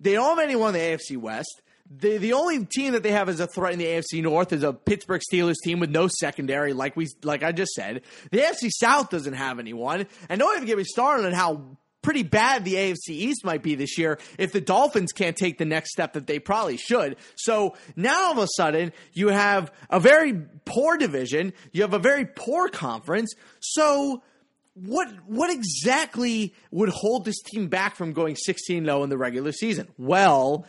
They 0.00 0.14
don't 0.14 0.36
have 0.36 0.44
anyone 0.44 0.74
in 0.74 0.80
the 0.80 0.98
AFC 0.98 1.16
West. 1.16 1.62
The 1.98 2.18
the 2.18 2.32
only 2.32 2.64
team 2.64 2.92
that 2.92 3.02
they 3.02 3.10
have 3.10 3.28
as 3.28 3.40
a 3.40 3.46
threat 3.46 3.72
in 3.72 3.78
the 3.78 3.84
AFC 3.86 4.22
North 4.22 4.52
is 4.52 4.62
a 4.62 4.72
Pittsburgh 4.72 5.20
Steelers 5.32 5.56
team 5.62 5.80
with 5.80 5.90
no 5.90 6.08
secondary, 6.08 6.72
like 6.72 6.96
we 6.96 7.08
like 7.22 7.42
I 7.42 7.52
just 7.52 7.72
said. 7.72 8.02
The 8.30 8.38
AFC 8.38 8.70
South 8.70 9.10
doesn't 9.10 9.34
have 9.34 9.58
anyone, 9.58 10.06
and 10.28 10.38
don't 10.38 10.56
even 10.56 10.66
get 10.66 10.78
me 10.78 10.84
started 10.84 11.26
on 11.26 11.32
how 11.32 11.76
pretty 12.02 12.22
bad 12.22 12.64
the 12.64 12.74
AFC 12.74 13.10
East 13.10 13.44
might 13.44 13.62
be 13.62 13.74
this 13.74 13.96
year 13.96 14.18
if 14.38 14.52
the 14.52 14.60
Dolphins 14.60 15.12
can't 15.12 15.36
take 15.36 15.58
the 15.58 15.64
next 15.64 15.92
step 15.92 16.14
that 16.14 16.26
they 16.26 16.38
probably 16.38 16.76
should. 16.76 17.16
So 17.36 17.76
now 17.94 18.26
all 18.26 18.32
of 18.32 18.38
a 18.38 18.48
sudden 18.56 18.92
you 19.12 19.28
have 19.28 19.72
a 19.88 20.00
very 20.00 20.34
poor 20.64 20.96
division, 20.96 21.52
you 21.72 21.82
have 21.82 21.94
a 21.94 21.98
very 21.98 22.26
poor 22.26 22.68
conference. 22.68 23.34
So 23.60 24.22
what 24.74 25.08
what 25.26 25.50
exactly 25.50 26.54
would 26.70 26.88
hold 26.88 27.24
this 27.24 27.40
team 27.42 27.68
back 27.68 27.96
from 27.96 28.12
going 28.12 28.36
16-0 28.36 29.04
in 29.04 29.10
the 29.10 29.18
regular 29.18 29.52
season? 29.52 29.88
Well, 29.98 30.66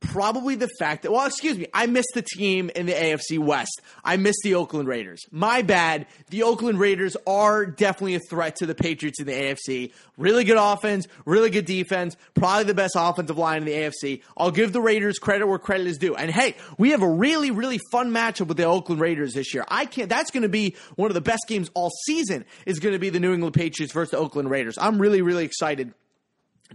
probably 0.00 0.54
the 0.54 0.68
fact 0.78 1.02
that, 1.02 1.12
well, 1.12 1.26
excuse 1.26 1.58
me, 1.58 1.66
I 1.74 1.86
missed 1.86 2.12
the 2.14 2.22
team 2.22 2.70
in 2.74 2.86
the 2.86 2.92
AFC 2.92 3.38
West. 3.38 3.80
I 4.04 4.16
missed 4.16 4.40
the 4.44 4.54
Oakland 4.54 4.88
Raiders. 4.88 5.24
My 5.30 5.62
bad. 5.62 6.06
The 6.30 6.44
Oakland 6.44 6.78
Raiders 6.78 7.16
are 7.26 7.66
definitely 7.66 8.14
a 8.14 8.20
threat 8.20 8.56
to 8.56 8.66
the 8.66 8.74
Patriots 8.74 9.20
in 9.20 9.26
the 9.26 9.32
AFC. 9.32 9.92
Really 10.16 10.44
good 10.44 10.56
offense, 10.56 11.08
really 11.24 11.50
good 11.50 11.64
defense, 11.64 12.16
probably 12.34 12.64
the 12.64 12.74
best 12.74 12.94
offensive 12.96 13.38
line 13.38 13.58
in 13.58 13.64
the 13.64 13.72
AFC. 13.72 14.22
I'll 14.36 14.50
give 14.50 14.72
the 14.72 14.80
Raiders 14.80 15.18
credit 15.18 15.46
where 15.46 15.58
credit 15.58 15.86
is 15.86 15.98
due. 15.98 16.14
And 16.14 16.30
hey, 16.30 16.56
we 16.76 16.90
have 16.90 17.02
a 17.02 17.08
really, 17.08 17.50
really 17.50 17.80
fun 17.90 18.10
matchup 18.10 18.46
with 18.46 18.56
the 18.56 18.64
Oakland 18.64 19.00
Raiders 19.00 19.34
this 19.34 19.52
year. 19.52 19.64
I 19.68 19.86
can't, 19.86 20.08
that's 20.08 20.30
going 20.30 20.42
to 20.42 20.48
be 20.48 20.76
one 20.96 21.10
of 21.10 21.14
the 21.14 21.20
best 21.20 21.44
games 21.48 21.70
all 21.74 21.90
season 22.06 22.44
is 22.66 22.78
going 22.78 22.94
to 22.94 22.98
be 22.98 23.10
the 23.10 23.20
New 23.20 23.32
England 23.32 23.54
Patriots 23.54 23.92
versus 23.92 24.12
the 24.12 24.18
Oakland 24.18 24.50
Raiders. 24.50 24.78
I'm 24.78 25.00
really, 25.00 25.22
really 25.22 25.44
excited 25.44 25.92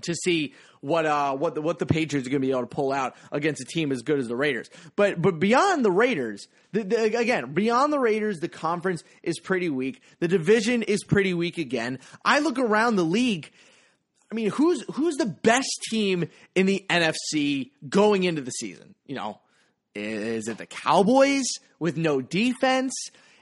to 0.01 0.13
see 0.13 0.53
what 0.83 1.05
uh 1.05 1.33
what 1.33 1.55
the, 1.55 1.61
what 1.61 1.79
the 1.79 1.85
Patriots 1.85 2.27
are 2.27 2.29
going 2.29 2.41
to 2.41 2.45
be 2.45 2.51
able 2.51 2.61
to 2.61 2.67
pull 2.67 2.91
out 2.91 3.15
against 3.31 3.61
a 3.61 3.65
team 3.65 3.91
as 3.91 4.01
good 4.01 4.19
as 4.19 4.27
the 4.27 4.35
Raiders. 4.35 4.69
But 4.97 5.21
but 5.21 5.39
beyond 5.39 5.85
the 5.85 5.91
Raiders, 5.91 6.47
the, 6.73 6.83
the, 6.83 7.17
again 7.17 7.53
beyond 7.53 7.93
the 7.93 7.99
Raiders, 7.99 8.41
the 8.41 8.49
conference 8.49 9.03
is 9.23 9.39
pretty 9.39 9.69
weak. 9.69 10.01
The 10.19 10.27
division 10.27 10.83
is 10.83 11.03
pretty 11.05 11.33
weak 11.33 11.57
again. 11.57 11.99
I 12.25 12.39
look 12.39 12.59
around 12.59 12.97
the 12.97 13.05
league. 13.05 13.49
I 14.29 14.35
mean, 14.35 14.49
who's 14.49 14.83
who's 14.93 15.15
the 15.15 15.25
best 15.25 15.69
team 15.89 16.27
in 16.53 16.65
the 16.65 16.85
NFC 16.89 17.71
going 17.87 18.23
into 18.23 18.41
the 18.41 18.51
season? 18.51 18.93
You 19.05 19.15
know, 19.15 19.39
is 19.95 20.49
it 20.49 20.57
the 20.57 20.65
Cowboys 20.65 21.45
with 21.79 21.95
no 21.95 22.19
defense? 22.19 22.93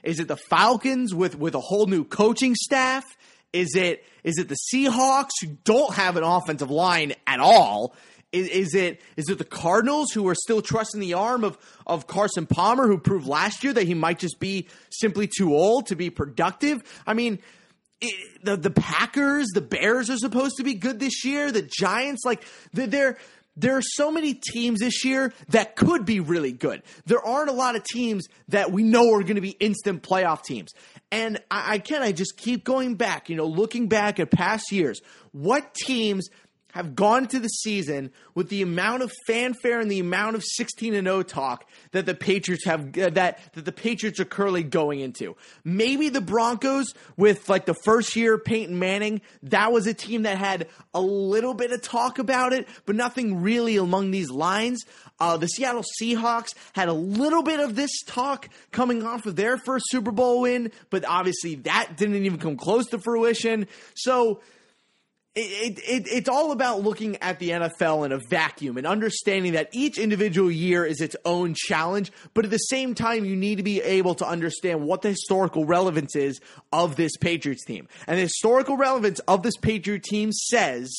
Is 0.04 0.20
it 0.20 0.28
the 0.28 0.36
Falcons 0.36 1.12
with 1.12 1.36
with 1.36 1.56
a 1.56 1.60
whole 1.60 1.86
new 1.86 2.04
coaching 2.04 2.54
staff? 2.54 3.04
Is 3.52 3.74
it 3.74 4.04
is 4.24 4.38
it 4.38 4.48
the 4.48 4.56
Seahawks 4.72 5.30
who 5.40 5.56
don't 5.64 5.94
have 5.94 6.16
an 6.16 6.24
offensive 6.24 6.70
line 6.70 7.12
at 7.26 7.40
all? 7.40 7.94
Is, 8.32 8.48
is, 8.48 8.74
it 8.74 9.02
is 9.16 9.28
it 9.28 9.36
the 9.36 9.44
Cardinals 9.44 10.12
who 10.12 10.26
are 10.28 10.34
still 10.34 10.62
trusting 10.62 11.00
the 11.00 11.14
arm 11.14 11.44
of 11.44 11.58
of 11.86 12.06
Carson 12.06 12.46
Palmer, 12.46 12.86
who 12.86 12.96
proved 12.96 13.26
last 13.26 13.62
year 13.62 13.74
that 13.74 13.86
he 13.86 13.94
might 13.94 14.18
just 14.18 14.40
be 14.40 14.68
simply 14.90 15.28
too 15.28 15.54
old 15.54 15.88
to 15.88 15.96
be 15.96 16.08
productive? 16.08 16.82
I 17.06 17.12
mean, 17.12 17.40
it, 18.00 18.42
the 18.42 18.56
the 18.56 18.70
Packers, 18.70 19.48
the 19.52 19.60
Bears 19.60 20.08
are 20.08 20.16
supposed 20.16 20.56
to 20.56 20.64
be 20.64 20.74
good 20.74 20.98
this 20.98 21.24
year. 21.26 21.52
The 21.52 21.68
Giants, 21.78 22.24
like 22.24 22.42
they're 22.72 23.18
there 23.56 23.76
are 23.76 23.82
so 23.82 24.10
many 24.10 24.34
teams 24.34 24.80
this 24.80 25.04
year 25.04 25.32
that 25.48 25.76
could 25.76 26.04
be 26.04 26.20
really 26.20 26.52
good. 26.52 26.82
There 27.04 27.24
aren't 27.24 27.50
a 27.50 27.52
lot 27.52 27.76
of 27.76 27.84
teams 27.84 28.26
that 28.48 28.72
we 28.72 28.82
know 28.82 29.12
are 29.14 29.22
going 29.22 29.36
to 29.36 29.42
be 29.42 29.50
instant 29.50 30.02
playoff 30.02 30.42
teams. 30.42 30.72
And 31.10 31.38
I, 31.50 31.74
I 31.74 31.78
can, 31.78 32.02
I 32.02 32.12
just 32.12 32.36
keep 32.36 32.64
going 32.64 32.94
back, 32.94 33.28
you 33.28 33.36
know, 33.36 33.46
looking 33.46 33.88
back 33.88 34.18
at 34.18 34.30
past 34.30 34.72
years. 34.72 35.00
What 35.32 35.74
teams 35.74 36.28
have 36.72 36.94
gone 36.94 37.26
to 37.28 37.38
the 37.38 37.48
season 37.48 38.10
with 38.34 38.48
the 38.48 38.62
amount 38.62 39.02
of 39.02 39.12
fanfare 39.26 39.80
and 39.80 39.90
the 39.90 40.00
amount 40.00 40.36
of 40.36 40.44
16 40.44 40.94
and 40.94 41.06
0 41.06 41.22
talk 41.22 41.68
that 41.92 42.06
the 42.06 42.14
Patriots 42.14 42.64
have 42.64 42.98
uh, 42.98 43.10
that 43.10 43.38
that 43.54 43.64
the 43.64 43.72
Patriots 43.72 44.18
are 44.20 44.24
currently 44.24 44.62
going 44.62 45.00
into. 45.00 45.36
Maybe 45.64 46.08
the 46.08 46.20
Broncos 46.20 46.92
with 47.16 47.48
like 47.48 47.66
the 47.66 47.76
first 47.84 48.16
year 48.16 48.38
Peyton 48.38 48.78
Manning, 48.78 49.20
that 49.44 49.72
was 49.72 49.86
a 49.86 49.94
team 49.94 50.22
that 50.22 50.38
had 50.38 50.66
a 50.94 51.00
little 51.00 51.54
bit 51.54 51.72
of 51.72 51.82
talk 51.82 52.18
about 52.18 52.52
it, 52.52 52.66
but 52.86 52.96
nothing 52.96 53.42
really 53.42 53.76
along 53.76 54.10
these 54.10 54.30
lines. 54.30 54.84
Uh, 55.20 55.36
the 55.36 55.46
Seattle 55.46 55.84
Seahawks 56.00 56.54
had 56.72 56.88
a 56.88 56.92
little 56.92 57.42
bit 57.42 57.60
of 57.60 57.76
this 57.76 58.02
talk 58.06 58.48
coming 58.72 59.04
off 59.04 59.26
of 59.26 59.36
their 59.36 59.56
first 59.58 59.84
Super 59.88 60.10
Bowl 60.10 60.40
win, 60.40 60.72
but 60.90 61.04
obviously 61.06 61.56
that 61.56 61.96
didn't 61.96 62.24
even 62.24 62.38
come 62.38 62.56
close 62.56 62.86
to 62.86 62.98
fruition. 62.98 63.66
So 63.94 64.40
it, 65.34 65.78
it, 65.78 66.06
it's 66.10 66.28
all 66.28 66.52
about 66.52 66.82
looking 66.82 67.16
at 67.22 67.38
the 67.38 67.50
NFL 67.50 68.04
in 68.04 68.12
a 68.12 68.18
vacuum 68.18 68.76
and 68.76 68.86
understanding 68.86 69.54
that 69.54 69.70
each 69.72 69.96
individual 69.96 70.50
year 70.50 70.84
is 70.84 71.00
its 71.00 71.16
own 71.24 71.54
challenge, 71.56 72.12
but 72.34 72.44
at 72.44 72.50
the 72.50 72.58
same 72.58 72.94
time, 72.94 73.24
you 73.24 73.34
need 73.34 73.56
to 73.56 73.62
be 73.62 73.80
able 73.80 74.14
to 74.16 74.26
understand 74.26 74.82
what 74.82 75.00
the 75.00 75.08
historical 75.08 75.64
relevance 75.64 76.14
is 76.14 76.40
of 76.70 76.96
this 76.96 77.16
Patriots 77.16 77.64
team. 77.64 77.88
And 78.06 78.18
the 78.18 78.22
historical 78.22 78.76
relevance 78.76 79.20
of 79.20 79.42
this 79.42 79.56
Patriot 79.56 80.02
team 80.02 80.32
says 80.32 80.94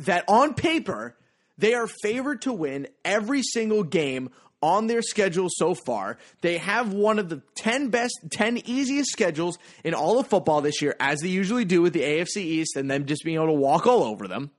that 0.00 0.24
on 0.28 0.52
paper, 0.52 1.16
they 1.56 1.72
are 1.72 1.86
favored 1.86 2.42
to 2.42 2.52
win 2.52 2.86
every 3.02 3.42
single 3.42 3.82
game 3.82 4.28
on 4.62 4.86
their 4.86 5.02
schedule 5.02 5.48
so 5.50 5.74
far. 5.74 6.18
They 6.40 6.58
have 6.58 6.92
one 6.92 7.18
of 7.18 7.28
the 7.28 7.42
10 7.54 7.88
best, 7.88 8.18
10 8.30 8.58
easiest 8.64 9.10
schedules 9.10 9.58
in 9.84 9.94
all 9.94 10.18
of 10.18 10.26
football 10.26 10.60
this 10.60 10.80
year, 10.82 10.96
as 10.98 11.20
they 11.20 11.28
usually 11.28 11.64
do 11.64 11.82
with 11.82 11.92
the 11.92 12.02
AFC 12.02 12.38
East 12.38 12.76
and 12.76 12.90
them 12.90 13.06
just 13.06 13.24
being 13.24 13.36
able 13.36 13.46
to 13.46 13.52
walk 13.52 13.86
all 13.86 14.02
over 14.02 14.26
them. 14.26 14.50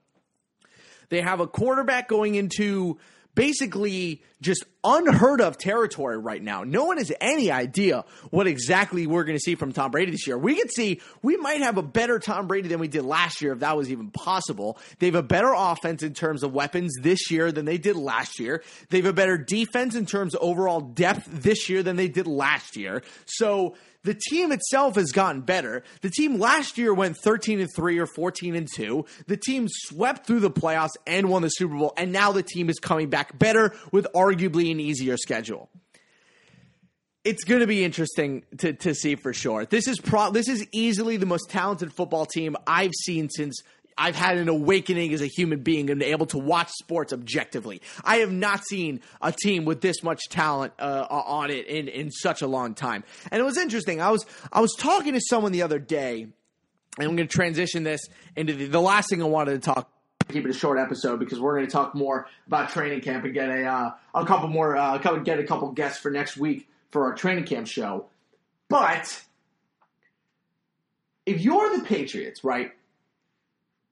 They 1.08 1.20
have 1.20 1.40
a 1.40 1.46
quarterback 1.46 2.08
going 2.08 2.34
into 2.34 2.98
basically 3.34 4.22
just 4.40 4.64
unheard 4.84 5.40
of 5.40 5.58
territory 5.58 6.18
right 6.18 6.42
now. 6.42 6.62
No 6.64 6.84
one 6.84 6.98
has 6.98 7.12
any 7.20 7.50
idea 7.50 8.04
what 8.30 8.46
exactly 8.46 9.06
we're 9.06 9.24
going 9.24 9.36
to 9.36 9.42
see 9.42 9.54
from 9.54 9.72
Tom 9.72 9.90
Brady 9.90 10.12
this 10.12 10.26
year. 10.26 10.38
We 10.38 10.54
could 10.54 10.70
see 10.72 11.00
we 11.22 11.36
might 11.36 11.60
have 11.60 11.76
a 11.76 11.82
better 11.82 12.18
Tom 12.18 12.46
Brady 12.46 12.68
than 12.68 12.78
we 12.78 12.88
did 12.88 13.04
last 13.04 13.42
year 13.42 13.52
if 13.52 13.60
that 13.60 13.76
was 13.76 13.90
even 13.90 14.10
possible. 14.10 14.78
They 14.98 15.06
have 15.06 15.14
a 15.14 15.22
better 15.22 15.52
offense 15.54 16.02
in 16.02 16.14
terms 16.14 16.42
of 16.42 16.52
weapons 16.52 16.94
this 17.00 17.30
year 17.30 17.50
than 17.50 17.64
they 17.64 17.78
did 17.78 17.96
last 17.96 18.38
year. 18.38 18.62
They 18.90 18.98
have 18.98 19.06
a 19.06 19.12
better 19.12 19.36
defense 19.36 19.94
in 19.94 20.06
terms 20.06 20.34
of 20.34 20.42
overall 20.42 20.80
depth 20.80 21.28
this 21.30 21.68
year 21.68 21.82
than 21.82 21.96
they 21.96 22.08
did 22.08 22.26
last 22.26 22.76
year. 22.76 23.02
So 23.26 23.76
The 24.08 24.14
team 24.14 24.52
itself 24.52 24.94
has 24.94 25.12
gotten 25.12 25.42
better. 25.42 25.82
The 26.00 26.08
team 26.08 26.38
last 26.38 26.78
year 26.78 26.94
went 26.94 27.18
13 27.22 27.60
and 27.60 27.68
3 27.76 27.98
or 27.98 28.06
14 28.06 28.54
and 28.54 28.66
2. 28.74 29.04
The 29.26 29.36
team 29.36 29.66
swept 29.68 30.26
through 30.26 30.40
the 30.40 30.50
playoffs 30.50 30.92
and 31.06 31.28
won 31.28 31.42
the 31.42 31.50
Super 31.50 31.76
Bowl, 31.76 31.92
and 31.94 32.10
now 32.10 32.32
the 32.32 32.42
team 32.42 32.70
is 32.70 32.78
coming 32.78 33.10
back 33.10 33.38
better 33.38 33.74
with 33.92 34.06
arguably 34.14 34.70
an 34.70 34.80
easier 34.80 35.18
schedule 35.18 35.68
it's 37.24 37.44
going 37.44 37.60
to 37.60 37.66
be 37.66 37.84
interesting 37.84 38.42
to, 38.56 38.72
to 38.72 38.94
see 38.94 39.14
for 39.14 39.34
sure. 39.34 39.66
This 39.66 39.86
is 39.86 40.00
pro- 40.00 40.30
this 40.30 40.48
is 40.48 40.66
easily 40.72 41.18
the 41.18 41.26
most 41.26 41.50
talented 41.50 41.92
football 41.92 42.24
team 42.24 42.56
I've 42.66 42.94
seen 43.04 43.28
since 43.28 43.60
I've 43.98 44.14
had 44.14 44.38
an 44.38 44.48
awakening 44.48 45.12
as 45.12 45.20
a 45.20 45.26
human 45.26 45.62
being 45.62 45.90
and 45.90 46.02
able 46.02 46.26
to 46.26 46.38
watch 46.38 46.70
sports 46.70 47.12
objectively. 47.12 47.82
I 48.04 48.18
have 48.18 48.32
not 48.32 48.64
seen 48.64 49.00
a 49.20 49.32
team 49.32 49.64
with 49.64 49.80
this 49.80 50.02
much 50.02 50.20
talent 50.30 50.72
uh, 50.78 51.06
on 51.10 51.50
it 51.50 51.66
in, 51.66 51.88
in 51.88 52.10
such 52.10 52.40
a 52.40 52.46
long 52.46 52.74
time. 52.74 53.02
And 53.30 53.40
it 53.40 53.44
was 53.44 53.58
interesting. 53.58 54.00
I 54.00 54.10
was 54.10 54.24
I 54.52 54.60
was 54.60 54.74
talking 54.78 55.14
to 55.14 55.20
someone 55.20 55.52
the 55.52 55.62
other 55.62 55.78
day, 55.78 56.22
and 56.22 56.32
I'm 57.08 57.16
going 57.16 57.28
to 57.28 57.34
transition 57.34 57.82
this 57.82 58.00
into 58.36 58.54
the, 58.54 58.66
the 58.66 58.80
last 58.80 59.10
thing 59.10 59.20
I 59.20 59.26
wanted 59.26 59.62
to 59.62 59.72
talk 59.72 59.90
keep 60.28 60.44
it 60.44 60.50
a 60.50 60.54
short 60.54 60.78
episode 60.78 61.18
because 61.18 61.40
we're 61.40 61.54
going 61.54 61.66
to 61.66 61.72
talk 61.72 61.94
more 61.94 62.28
about 62.46 62.68
training 62.68 63.00
camp 63.00 63.24
and 63.24 63.32
get 63.32 63.48
a 63.48 63.64
uh, 63.64 63.90
a 64.14 64.26
couple 64.26 64.48
more 64.48 64.76
uh, 64.76 64.98
get 64.98 65.38
a 65.38 65.44
couple 65.44 65.70
guests 65.72 65.98
for 65.98 66.10
next 66.10 66.36
week 66.36 66.68
for 66.90 67.06
our 67.06 67.14
training 67.14 67.44
camp 67.44 67.66
show. 67.66 68.06
But 68.68 69.22
if 71.24 71.40
you're 71.40 71.76
the 71.76 71.84
Patriots, 71.84 72.44
right, 72.44 72.72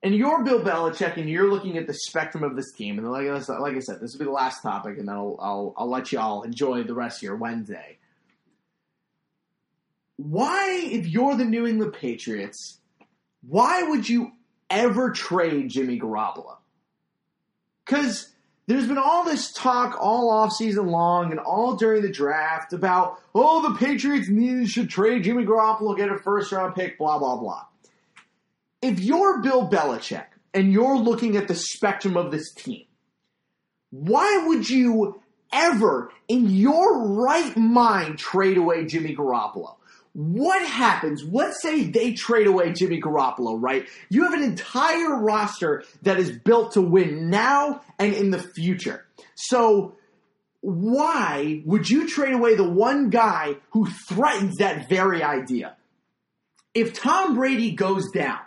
and 0.07 0.15
you're 0.15 0.45
Bill 0.45 0.63
Belichick, 0.63 1.17
and 1.17 1.29
you're 1.29 1.51
looking 1.51 1.77
at 1.79 1.89
the 1.89 1.93
spectrum 1.93 2.45
of 2.45 2.55
this 2.55 2.71
team, 2.71 2.97
and 2.97 3.11
like, 3.11 3.27
like 3.27 3.75
I 3.75 3.81
said, 3.81 3.99
this 3.99 4.13
will 4.13 4.21
be 4.21 4.25
the 4.27 4.31
last 4.31 4.63
topic, 4.63 4.99
and 4.99 5.09
then 5.09 5.17
I'll, 5.17 5.37
I'll, 5.41 5.75
I'll 5.77 5.91
let 5.91 6.13
you 6.13 6.21
all 6.21 6.45
enjoy 6.45 6.85
the 6.85 6.95
rest 6.95 7.19
of 7.19 7.23
your 7.25 7.35
Wednesday. 7.35 7.99
Why, 10.17 10.79
if 10.85 11.09
you're 11.09 11.35
the 11.35 11.45
New 11.45 11.67
England 11.67 11.95
Patriots, 11.95 12.79
why 13.49 13.83
would 13.83 14.09
you 14.09 14.31
ever 14.71 15.11
trade 15.11 15.71
Jimmy 15.71 15.99
Garoppolo? 15.99 16.55
Because 17.85 18.33
there's 18.69 18.87
been 18.87 18.99
all 18.99 19.25
this 19.25 19.53
talk 19.53 19.99
all 20.01 20.31
off 20.31 20.53
season 20.53 20.87
long 20.87 21.33
and 21.33 21.41
all 21.41 21.75
during 21.75 22.03
the 22.03 22.13
draft 22.13 22.73
about, 22.73 23.21
oh, 23.35 23.73
the 23.73 23.77
Patriots 23.77 24.29
need, 24.29 24.69
should 24.69 24.89
trade 24.89 25.25
Jimmy 25.25 25.45
Garoppolo, 25.45 25.97
get 25.97 26.13
a 26.13 26.19
first 26.21 26.53
round 26.53 26.77
pick, 26.77 26.97
blah, 26.97 27.19
blah, 27.19 27.37
blah. 27.37 27.65
If 28.83 29.01
you're 29.01 29.41
Bill 29.43 29.69
Belichick 29.69 30.27
and 30.53 30.73
you're 30.73 30.99
looking 30.99 31.37
at 31.37 31.49
the 31.49 31.55
spectrum 31.55 32.17
of 32.17 32.31
this 32.31 32.53
team, 32.55 32.87
why 33.91 34.45
would 34.47 34.69
you 34.69 35.23
ever, 35.53 36.11
in 36.29 36.51
your 36.51 37.07
right 37.09 37.57
mind, 37.57 38.19
trade 38.19 38.57
away 38.57 38.85
Jimmy 38.85 39.15
Garoppolo? 39.17 39.77
What 40.13 40.67
happens? 40.67 41.23
Let's 41.31 41.61
say 41.61 41.85
they 41.85 42.13
trade 42.13 42.47
away 42.47 42.73
Jimmy 42.73 43.01
Garoppolo, 43.01 43.59
right? 43.61 43.87
You 44.09 44.25
have 44.25 44.33
an 44.33 44.43
entire 44.43 45.15
roster 45.15 45.85
that 46.03 46.19
is 46.19 46.31
built 46.31 46.73
to 46.73 46.81
win 46.81 47.29
now 47.29 47.83
and 47.99 48.15
in 48.15 48.31
the 48.31 48.39
future. 48.39 49.05
So, 49.35 49.95
why 50.63 51.63
would 51.67 51.89
you 51.89 52.09
trade 52.09 52.33
away 52.33 52.57
the 52.57 52.69
one 52.69 53.11
guy 53.11 53.57
who 53.71 53.87
threatens 54.09 54.57
that 54.57 54.89
very 54.89 55.23
idea? 55.23 55.77
If 56.73 56.95
Tom 56.95 57.35
Brady 57.35 57.73
goes 57.73 58.11
down, 58.11 58.39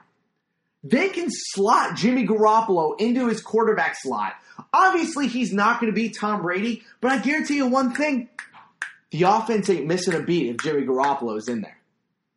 they 0.84 1.10
can 1.10 1.28
slot 1.30 1.96
Jimmy 1.96 2.26
Garoppolo 2.26 3.00
into 3.00 3.28
his 3.28 3.42
quarterback 3.42 3.96
slot. 3.98 4.34
Obviously, 4.74 5.28
he's 5.28 5.54
not 5.54 5.80
going 5.80 5.92
to 5.92 5.96
be 5.96 6.10
Tom 6.10 6.42
Brady, 6.42 6.84
but 7.02 7.12
I 7.12 7.20
guarantee 7.20 7.58
you 7.58 7.68
one 7.68 7.94
thing 7.94 8.30
the 9.12 9.24
offense 9.24 9.70
ain't 9.70 9.88
missing 9.88 10.14
a 10.14 10.22
beat 10.22 10.50
if 10.50 10.58
Jimmy 10.58 10.84
Garoppolo 10.84 11.38
is 11.38 11.48
in 11.48 11.62
there. 11.62 11.78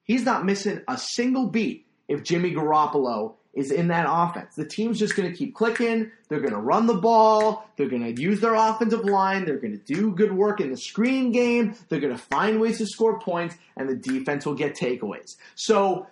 He's 0.05 0.24
not 0.24 0.44
missing 0.44 0.81
a 0.88 0.98
single 0.98 1.46
beat 1.46 1.87
if 2.09 2.22
Jimmy 2.22 2.52
Garoppolo 2.52 3.35
is 3.55 3.70
in 3.70 3.88
that 3.88 4.07
offense. 4.09 4.55
The 4.55 4.64
team's 4.64 4.98
just 4.98 5.14
going 5.14 5.31
to 5.31 5.37
keep 5.37 5.55
clicking. 5.55 6.11
They're 6.28 6.40
going 6.40 6.55
to 6.55 6.59
run 6.59 6.87
the 6.87 6.94
ball. 6.94 7.68
They're 7.76 7.88
going 7.88 8.14
to 8.14 8.20
use 8.20 8.40
their 8.40 8.55
offensive 8.55 9.05
line. 9.05 9.44
They're 9.44 9.59
going 9.59 9.78
to 9.78 9.94
do 9.94 10.12
good 10.12 10.33
work 10.33 10.61
in 10.61 10.70
the 10.70 10.76
screen 10.76 11.33
game. 11.33 11.74
They're 11.88 12.00
going 12.00 12.16
to 12.16 12.22
find 12.22 12.61
ways 12.61 12.78
to 12.78 12.87
score 12.87 13.20
points, 13.20 13.57
and 13.76 13.88
the 13.88 13.96
defense 13.96 14.46
will 14.46 14.55
get 14.55 14.74
takeaways. 14.74 15.37
So 15.55 16.07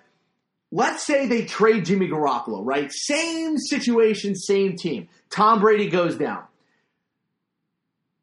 let's 0.70 1.06
say 1.06 1.26
they 1.26 1.44
trade 1.44 1.84
Jimmy 1.84 2.08
Garoppolo, 2.08 2.60
right? 2.64 2.90
Same 2.92 3.58
situation, 3.58 4.34
same 4.34 4.76
team. 4.76 5.08
Tom 5.30 5.60
Brady 5.60 5.88
goes 5.88 6.16
down. 6.16 6.44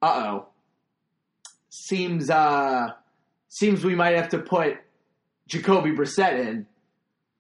Uh 0.01 0.23
oh 0.25 0.47
seems 1.87 2.29
uh 2.29 2.89
seems 3.49 3.83
we 3.83 3.95
might 3.95 4.15
have 4.15 4.29
to 4.29 4.39
put 4.39 4.77
Jacoby 5.47 5.91
Brissett 5.91 6.39
in. 6.39 6.67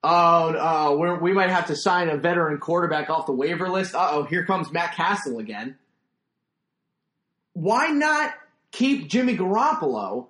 Oh, 0.03 0.95
uh, 0.95 1.17
we 1.19 1.33
might 1.33 1.49
have 1.49 1.67
to 1.67 1.75
sign 1.75 2.07
a 2.07 2.17
veteran 2.17 2.59
quarterback 2.59 3.09
off 3.09 3.25
the 3.25 3.33
waiver 3.33 3.67
list. 3.67 3.93
Uh 3.93 4.09
oh, 4.11 4.23
here 4.23 4.45
comes 4.45 4.71
Matt 4.71 4.95
Cassel 4.95 5.39
again. 5.39 5.75
Why 7.53 7.87
not 7.87 8.33
keep 8.71 9.09
Jimmy 9.09 9.35
Garoppolo 9.35 10.27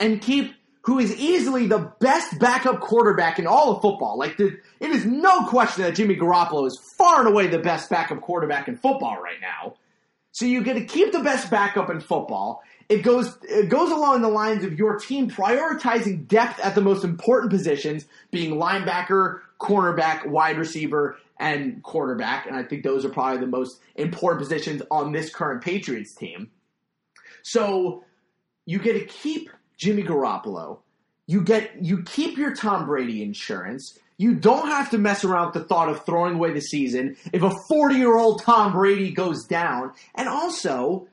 and 0.00 0.22
keep 0.22 0.54
who 0.82 0.98
is 0.98 1.14
easily 1.16 1.66
the 1.66 1.92
best 2.00 2.38
backup 2.38 2.80
quarterback 2.80 3.38
in 3.38 3.46
all 3.46 3.76
of 3.76 3.82
football? 3.82 4.18
Like, 4.18 4.36
the, 4.36 4.58
it 4.80 4.90
is 4.90 5.04
no 5.04 5.44
question 5.46 5.82
that 5.84 5.94
Jimmy 5.94 6.16
Garoppolo 6.16 6.66
is 6.66 6.78
far 6.96 7.20
and 7.20 7.28
away 7.28 7.48
the 7.48 7.58
best 7.58 7.90
backup 7.90 8.20
quarterback 8.20 8.68
in 8.68 8.76
football 8.76 9.20
right 9.20 9.40
now. 9.40 9.74
So 10.32 10.44
you 10.44 10.62
get 10.62 10.74
to 10.74 10.84
keep 10.84 11.12
the 11.12 11.20
best 11.20 11.50
backup 11.50 11.90
in 11.90 12.00
football. 12.00 12.62
It 12.88 13.02
goes 13.02 13.36
it 13.42 13.68
goes 13.68 13.90
along 13.90 14.22
the 14.22 14.28
lines 14.28 14.64
of 14.64 14.78
your 14.78 14.96
team 14.96 15.30
prioritizing 15.30 16.26
depth 16.26 16.60
at 16.60 16.74
the 16.74 16.80
most 16.80 17.04
important 17.04 17.50
positions, 17.50 18.06
being 18.30 18.54
linebacker, 18.54 19.40
cornerback, 19.60 20.26
wide 20.26 20.56
receiver, 20.56 21.18
and 21.38 21.82
quarterback. 21.82 22.46
And 22.46 22.56
I 22.56 22.62
think 22.62 22.82
those 22.82 23.04
are 23.04 23.10
probably 23.10 23.40
the 23.40 23.46
most 23.46 23.80
important 23.96 24.40
positions 24.40 24.82
on 24.90 25.12
this 25.12 25.28
current 25.28 25.62
Patriots 25.62 26.14
team. 26.14 26.50
So 27.42 28.04
you 28.64 28.78
get 28.78 28.94
to 28.94 29.04
keep 29.04 29.50
Jimmy 29.78 30.02
Garoppolo. 30.02 30.80
You 31.26 31.42
get 31.42 31.84
you 31.84 32.02
keep 32.02 32.36
your 32.36 32.54
Tom 32.54 32.86
Brady 32.86 33.22
insurance. 33.22 33.98
You 34.16 34.34
don't 34.34 34.66
have 34.66 34.90
to 34.90 34.98
mess 34.98 35.24
around 35.24 35.46
with 35.46 35.54
the 35.54 35.68
thought 35.68 35.88
of 35.88 36.04
throwing 36.04 36.34
away 36.34 36.52
the 36.52 36.60
season 36.60 37.16
if 37.32 37.42
a 37.42 37.54
40 37.68 37.94
year 37.94 38.16
old 38.16 38.42
Tom 38.42 38.72
Brady 38.72 39.12
goes 39.12 39.44
down. 39.44 39.92
And 40.14 40.28
also, 40.28 41.06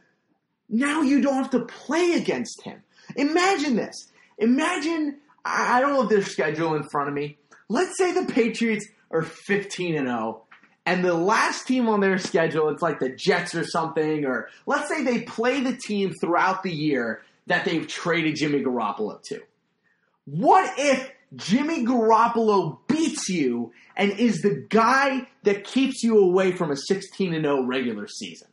now 0.67 1.01
you 1.01 1.21
don't 1.21 1.35
have 1.35 1.51
to 1.51 1.65
play 1.65 2.13
against 2.13 2.63
him. 2.63 2.81
Imagine 3.15 3.75
this. 3.75 4.11
Imagine, 4.39 5.17
I 5.45 5.79
don't 5.79 5.95
have 5.95 6.09
their 6.09 6.23
schedule 6.23 6.75
in 6.75 6.83
front 6.89 7.07
of 7.07 7.13
me. 7.13 7.37
Let's 7.69 7.97
say 7.97 8.11
the 8.11 8.31
Patriots 8.31 8.87
are 9.11 9.21
15 9.21 9.95
and 9.95 10.07
0 10.07 10.45
and 10.85 11.03
the 11.03 11.15
last 11.15 11.67
team 11.67 11.89
on 11.89 11.99
their 11.99 12.19
schedule, 12.19 12.69
it's 12.69 12.81
like 12.81 12.99
the 12.99 13.09
Jets 13.09 13.55
or 13.55 13.63
something, 13.63 14.23
or 14.25 14.49
let's 14.67 14.87
say 14.87 15.03
they 15.03 15.21
play 15.21 15.61
the 15.61 15.75
team 15.75 16.13
throughout 16.21 16.61
the 16.61 16.71
year 16.71 17.23
that 17.47 17.65
they've 17.65 17.87
traded 17.87 18.35
Jimmy 18.35 18.63
Garoppolo 18.63 19.21
to. 19.23 19.41
What 20.25 20.73
if 20.77 21.11
Jimmy 21.35 21.85
Garoppolo 21.85 22.79
beats 22.87 23.29
you 23.29 23.71
and 23.95 24.11
is 24.11 24.41
the 24.41 24.65
guy 24.69 25.27
that 25.43 25.63
keeps 25.63 26.03
you 26.03 26.19
away 26.19 26.51
from 26.51 26.71
a 26.71 26.77
16 26.77 27.31
0 27.31 27.63
regular 27.63 28.07
season? 28.07 28.47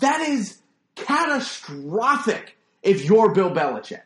That 0.00 0.20
is 0.22 0.60
catastrophic 0.96 2.56
if 2.82 3.04
you're 3.04 3.32
Bill 3.32 3.50
Belichick. 3.50 4.02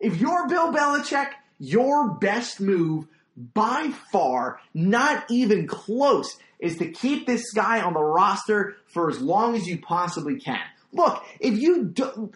If 0.00 0.20
you're 0.20 0.48
Bill 0.48 0.72
Belichick, 0.72 1.30
your 1.58 2.14
best 2.14 2.60
move 2.60 3.06
by 3.36 3.92
far, 4.10 4.60
not 4.74 5.24
even 5.30 5.66
close, 5.66 6.36
is 6.58 6.76
to 6.78 6.90
keep 6.90 7.26
this 7.26 7.52
guy 7.52 7.80
on 7.80 7.94
the 7.94 8.02
roster 8.02 8.76
for 8.86 9.08
as 9.10 9.20
long 9.20 9.56
as 9.56 9.66
you 9.66 9.80
possibly 9.80 10.38
can. 10.38 10.60
Look, 10.92 11.24
if 11.40 11.58
you 11.58 11.84
do, 11.84 12.32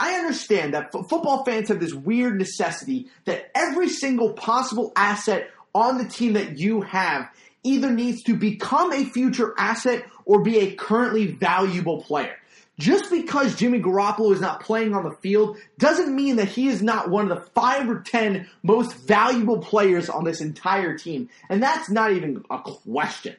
I 0.00 0.14
understand 0.14 0.72
that 0.72 0.94
f- 0.94 1.08
football 1.10 1.44
fans 1.44 1.68
have 1.68 1.78
this 1.78 1.92
weird 1.92 2.38
necessity 2.38 3.08
that 3.26 3.50
every 3.54 3.90
single 3.90 4.32
possible 4.32 4.92
asset 4.96 5.50
on 5.74 5.98
the 5.98 6.06
team 6.06 6.32
that 6.32 6.58
you 6.58 6.80
have 6.80 7.28
either 7.62 7.90
needs 7.90 8.22
to 8.22 8.34
become 8.34 8.94
a 8.94 9.04
future 9.04 9.52
asset 9.58 10.06
or 10.24 10.42
be 10.42 10.60
a 10.60 10.74
currently 10.74 11.26
valuable 11.26 12.02
player. 12.02 12.34
Just 12.78 13.10
because 13.10 13.56
Jimmy 13.56 13.78
Garoppolo 13.78 14.32
is 14.32 14.40
not 14.40 14.62
playing 14.62 14.94
on 14.94 15.04
the 15.04 15.14
field 15.16 15.58
doesn't 15.76 16.16
mean 16.16 16.36
that 16.36 16.48
he 16.48 16.68
is 16.68 16.80
not 16.80 17.10
one 17.10 17.30
of 17.30 17.36
the 17.36 17.44
five 17.50 17.90
or 17.90 18.00
ten 18.00 18.48
most 18.62 18.94
valuable 19.06 19.58
players 19.58 20.08
on 20.08 20.24
this 20.24 20.40
entire 20.40 20.96
team. 20.96 21.28
And 21.50 21.62
that's 21.62 21.90
not 21.90 22.12
even 22.12 22.42
a 22.50 22.58
question. 22.58 23.36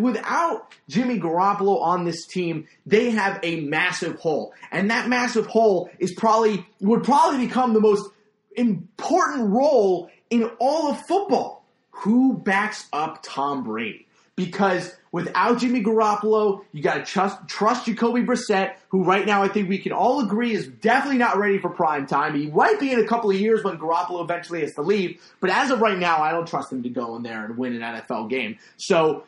Without 0.00 0.74
Jimmy 0.88 1.18
Garoppolo 1.18 1.80
on 1.80 2.04
this 2.04 2.26
team, 2.26 2.66
they 2.86 3.10
have 3.10 3.40
a 3.42 3.60
massive 3.60 4.16
hole. 4.16 4.52
And 4.70 4.90
that 4.90 5.08
massive 5.08 5.46
hole 5.46 5.90
is 5.98 6.12
probably, 6.14 6.66
would 6.80 7.04
probably 7.04 7.46
become 7.46 7.72
the 7.72 7.80
most 7.80 8.10
important 8.56 9.50
role 9.50 10.10
in 10.30 10.44
all 10.58 10.90
of 10.90 11.00
football. 11.06 11.64
Who 11.90 12.34
backs 12.34 12.88
up 12.92 13.20
Tom 13.22 13.64
Brady? 13.64 14.04
because 14.36 14.94
without 15.12 15.58
Jimmy 15.58 15.82
Garoppolo, 15.82 16.64
you 16.72 16.82
got 16.82 16.94
to 16.94 17.04
trust, 17.04 17.38
trust 17.46 17.86
Jacoby 17.86 18.22
Brissett, 18.22 18.74
who 18.88 19.04
right 19.04 19.24
now 19.24 19.42
I 19.42 19.48
think 19.48 19.68
we 19.68 19.78
can 19.78 19.92
all 19.92 20.20
agree 20.20 20.52
is 20.52 20.66
definitely 20.66 21.18
not 21.18 21.38
ready 21.38 21.58
for 21.58 21.70
prime 21.70 22.06
time. 22.06 22.34
He 22.34 22.48
might 22.48 22.80
be 22.80 22.92
in 22.92 22.98
a 22.98 23.06
couple 23.06 23.30
of 23.30 23.36
years 23.36 23.62
when 23.62 23.78
Garoppolo 23.78 24.22
eventually 24.22 24.60
has 24.62 24.74
to 24.74 24.82
leave, 24.82 25.20
but 25.40 25.50
as 25.50 25.70
of 25.70 25.80
right 25.80 25.98
now, 25.98 26.18
I 26.18 26.32
don't 26.32 26.48
trust 26.48 26.72
him 26.72 26.82
to 26.82 26.88
go 26.88 27.16
in 27.16 27.22
there 27.22 27.44
and 27.44 27.56
win 27.56 27.80
an 27.80 27.82
NFL 27.82 28.28
game. 28.28 28.58
So 28.76 29.24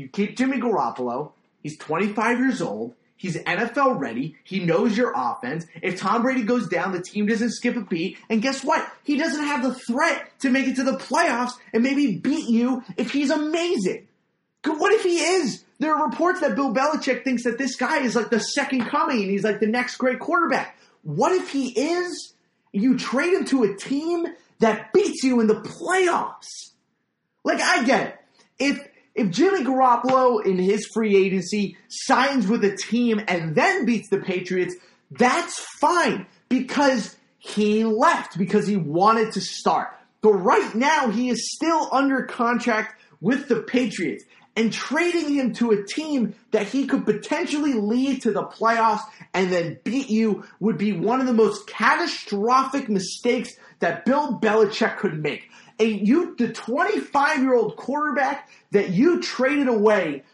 you 0.00 0.08
keep 0.08 0.36
Jimmy 0.36 0.58
Garoppolo. 0.58 1.32
He's 1.62 1.76
25 1.76 2.38
years 2.38 2.62
old. 2.62 2.94
He's 3.16 3.36
NFL 3.36 4.00
ready. 4.00 4.36
He 4.44 4.60
knows 4.60 4.96
your 4.96 5.12
offense. 5.14 5.66
If 5.82 6.00
Tom 6.00 6.22
Brady 6.22 6.42
goes 6.42 6.68
down, 6.68 6.92
the 6.92 7.02
team 7.02 7.26
doesn't 7.26 7.50
skip 7.50 7.76
a 7.76 7.82
beat. 7.82 8.16
And 8.30 8.40
guess 8.40 8.64
what? 8.64 8.90
He 9.02 9.18
doesn't 9.18 9.44
have 9.44 9.62
the 9.62 9.74
threat 9.74 10.30
to 10.40 10.48
make 10.48 10.66
it 10.66 10.76
to 10.76 10.84
the 10.84 10.96
playoffs 10.96 11.52
and 11.74 11.82
maybe 11.82 12.16
beat 12.16 12.48
you 12.48 12.82
if 12.96 13.12
he's 13.12 13.30
amazing. 13.30 14.08
What 14.64 14.94
if 14.94 15.02
he 15.02 15.18
is? 15.18 15.64
There 15.80 15.94
are 15.94 16.08
reports 16.08 16.40
that 16.40 16.54
Bill 16.54 16.72
Belichick 16.72 17.22
thinks 17.22 17.44
that 17.44 17.58
this 17.58 17.76
guy 17.76 17.98
is 17.98 18.16
like 18.16 18.30
the 18.30 18.40
second 18.40 18.86
coming 18.86 19.20
and 19.20 19.30
he's 19.30 19.44
like 19.44 19.60
the 19.60 19.66
next 19.66 19.96
great 19.96 20.18
quarterback. 20.18 20.78
What 21.02 21.32
if 21.32 21.50
he 21.50 21.68
is? 21.78 22.32
You 22.72 22.96
trade 22.96 23.34
him 23.34 23.44
to 23.46 23.64
a 23.64 23.76
team 23.76 24.26
that 24.60 24.94
beats 24.94 25.22
you 25.22 25.40
in 25.40 25.46
the 25.46 25.60
playoffs. 25.60 26.72
Like 27.44 27.60
I 27.60 27.84
get 27.84 28.06
it. 28.06 28.16
If 28.58 28.89
if 29.14 29.30
Jimmy 29.30 29.64
Garoppolo 29.64 30.44
in 30.44 30.58
his 30.58 30.86
free 30.94 31.16
agency 31.16 31.76
signs 31.88 32.46
with 32.46 32.64
a 32.64 32.76
team 32.76 33.20
and 33.26 33.54
then 33.54 33.84
beats 33.84 34.08
the 34.08 34.18
Patriots, 34.18 34.74
that's 35.10 35.58
fine 35.80 36.26
because 36.48 37.16
he 37.38 37.84
left 37.84 38.38
because 38.38 38.66
he 38.66 38.76
wanted 38.76 39.32
to 39.32 39.40
start. 39.40 39.88
But 40.20 40.34
right 40.34 40.74
now 40.74 41.08
he 41.08 41.30
is 41.30 41.52
still 41.54 41.88
under 41.92 42.24
contract 42.24 43.00
with 43.20 43.48
the 43.48 43.62
Patriots 43.62 44.24
and 44.56 44.72
trading 44.72 45.32
him 45.34 45.52
to 45.54 45.70
a 45.70 45.84
team 45.84 46.34
that 46.50 46.66
he 46.66 46.86
could 46.86 47.04
potentially 47.04 47.74
lead 47.74 48.22
to 48.22 48.32
the 48.32 48.44
playoffs 48.44 49.02
and 49.32 49.50
then 49.50 49.78
beat 49.84 50.10
you 50.10 50.44
would 50.58 50.76
be 50.76 50.92
one 50.92 51.20
of 51.20 51.26
the 51.26 51.32
most 51.32 51.66
catastrophic 51.66 52.88
mistakes 52.88 53.54
that 53.78 54.04
Bill 54.04 54.38
Belichick 54.38 54.98
could 54.98 55.22
make. 55.22 55.49
You 55.86 56.34
the 56.36 56.52
25 56.52 57.38
year 57.40 57.54
old 57.54 57.76
quarterback 57.76 58.48
that 58.72 58.90
you 58.90 59.20
traded 59.20 59.68
away 59.68 60.24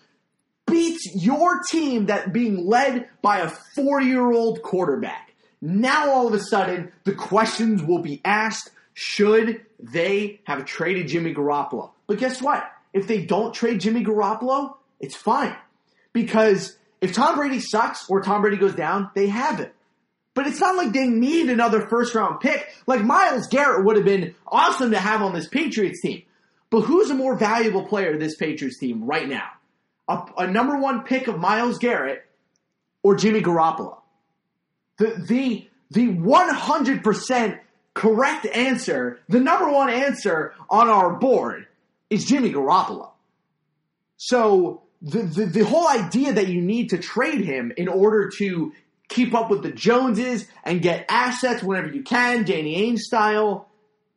beats 0.66 1.14
your 1.14 1.60
team 1.70 2.06
that 2.06 2.32
being 2.32 2.66
led 2.66 3.08
by 3.22 3.38
a 3.38 3.48
four 3.48 4.00
year 4.00 4.30
old 4.32 4.62
quarterback. 4.62 5.34
Now 5.60 6.10
all 6.10 6.26
of 6.26 6.34
a 6.34 6.40
sudden 6.40 6.92
the 7.04 7.14
questions 7.14 7.82
will 7.82 8.00
be 8.00 8.20
asked: 8.24 8.70
Should 8.94 9.64
they 9.78 10.40
have 10.44 10.64
traded 10.64 11.08
Jimmy 11.08 11.34
Garoppolo? 11.34 11.90
But 12.06 12.18
guess 12.18 12.42
what? 12.42 12.70
if 12.96 13.06
they 13.06 13.20
don't 13.20 13.52
trade 13.52 13.80
Jimmy 13.80 14.02
Garoppolo, 14.02 14.74
it's 15.00 15.14
fine. 15.14 15.54
Because 16.14 16.78
if 17.02 17.12
Tom 17.12 17.36
Brady 17.36 17.60
sucks 17.60 18.08
or 18.08 18.22
Tom 18.22 18.40
Brady 18.40 18.56
goes 18.56 18.74
down, 18.74 19.10
they 19.14 19.26
have 19.26 19.60
it. 19.60 19.74
But 20.36 20.46
it's 20.46 20.60
not 20.60 20.76
like 20.76 20.92
they 20.92 21.08
need 21.08 21.48
another 21.48 21.86
first 21.88 22.14
round 22.14 22.40
pick. 22.40 22.68
Like 22.86 23.02
Myles 23.02 23.48
Garrett 23.48 23.86
would 23.86 23.96
have 23.96 24.04
been 24.04 24.34
awesome 24.46 24.90
to 24.90 24.98
have 24.98 25.22
on 25.22 25.32
this 25.32 25.48
Patriots 25.48 26.02
team. 26.02 26.24
But 26.68 26.82
who's 26.82 27.08
a 27.08 27.14
more 27.14 27.36
valuable 27.36 27.86
player 27.86 28.12
to 28.12 28.18
this 28.18 28.36
Patriots 28.36 28.78
team 28.78 29.04
right 29.04 29.26
now? 29.26 29.48
A, 30.08 30.22
a 30.36 30.46
number 30.46 30.76
one 30.76 31.04
pick 31.04 31.26
of 31.26 31.38
Myles 31.38 31.78
Garrett 31.78 32.22
or 33.02 33.16
Jimmy 33.16 33.40
Garoppolo? 33.40 33.96
The, 34.98 35.24
the, 35.26 35.68
the 35.90 36.08
100% 36.08 37.58
correct 37.94 38.44
answer, 38.44 39.20
the 39.30 39.40
number 39.40 39.70
one 39.70 39.88
answer 39.88 40.52
on 40.68 40.88
our 40.88 41.14
board 41.14 41.66
is 42.10 42.26
Jimmy 42.26 42.52
Garoppolo. 42.52 43.08
So 44.18 44.82
the, 45.00 45.22
the, 45.22 45.46
the 45.46 45.64
whole 45.64 45.88
idea 45.88 46.34
that 46.34 46.48
you 46.48 46.60
need 46.60 46.90
to 46.90 46.98
trade 46.98 47.42
him 47.42 47.72
in 47.74 47.88
order 47.88 48.30
to 48.36 48.74
keep 49.08 49.34
up 49.34 49.50
with 49.50 49.62
the 49.62 49.72
Joneses 49.72 50.46
and 50.64 50.82
get 50.82 51.06
assets 51.08 51.62
whenever 51.62 51.88
you 51.88 52.02
can, 52.02 52.44
Danny 52.44 52.90
Ainge 52.90 52.98
style. 52.98 53.68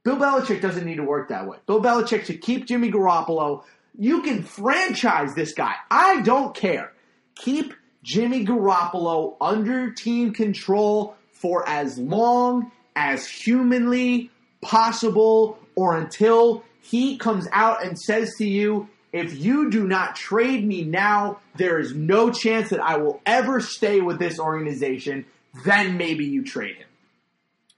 Bill 0.03 0.17
Belichick 0.17 0.61
doesn't 0.61 0.85
need 0.85 0.97
to 0.97 1.03
work 1.03 1.29
that 1.29 1.47
way. 1.47 1.57
Bill 1.65 1.81
Belichick 1.81 2.25
should 2.25 2.41
keep 2.41 2.65
Jimmy 2.65 2.91
Garoppolo. 2.91 3.63
You 3.97 4.21
can 4.21 4.43
franchise 4.43 5.35
this 5.35 5.53
guy. 5.53 5.75
I 5.91 6.21
don't 6.21 6.55
care. 6.55 6.93
Keep 7.35 7.73
Jimmy 8.03 8.45
Garoppolo 8.45 9.35
under 9.41 9.91
team 9.91 10.33
control 10.33 11.15
for 11.31 11.67
as 11.67 11.97
long 11.97 12.71
as 12.95 13.27
humanly 13.27 14.31
possible 14.61 15.59
or 15.75 15.97
until 15.97 16.63
he 16.81 17.17
comes 17.17 17.47
out 17.51 17.83
and 17.83 17.99
says 17.99 18.35
to 18.37 18.47
you, 18.47 18.89
if 19.11 19.37
you 19.37 19.69
do 19.69 19.87
not 19.87 20.15
trade 20.15 20.65
me 20.65 20.83
now, 20.83 21.39
there 21.55 21.79
is 21.79 21.93
no 21.93 22.31
chance 22.31 22.69
that 22.69 22.79
I 22.79 22.97
will 22.97 23.21
ever 23.25 23.59
stay 23.59 24.01
with 24.01 24.19
this 24.19 24.39
organization. 24.39 25.25
Then 25.65 25.97
maybe 25.97 26.25
you 26.25 26.43
trade 26.43 26.75
him. 26.77 26.87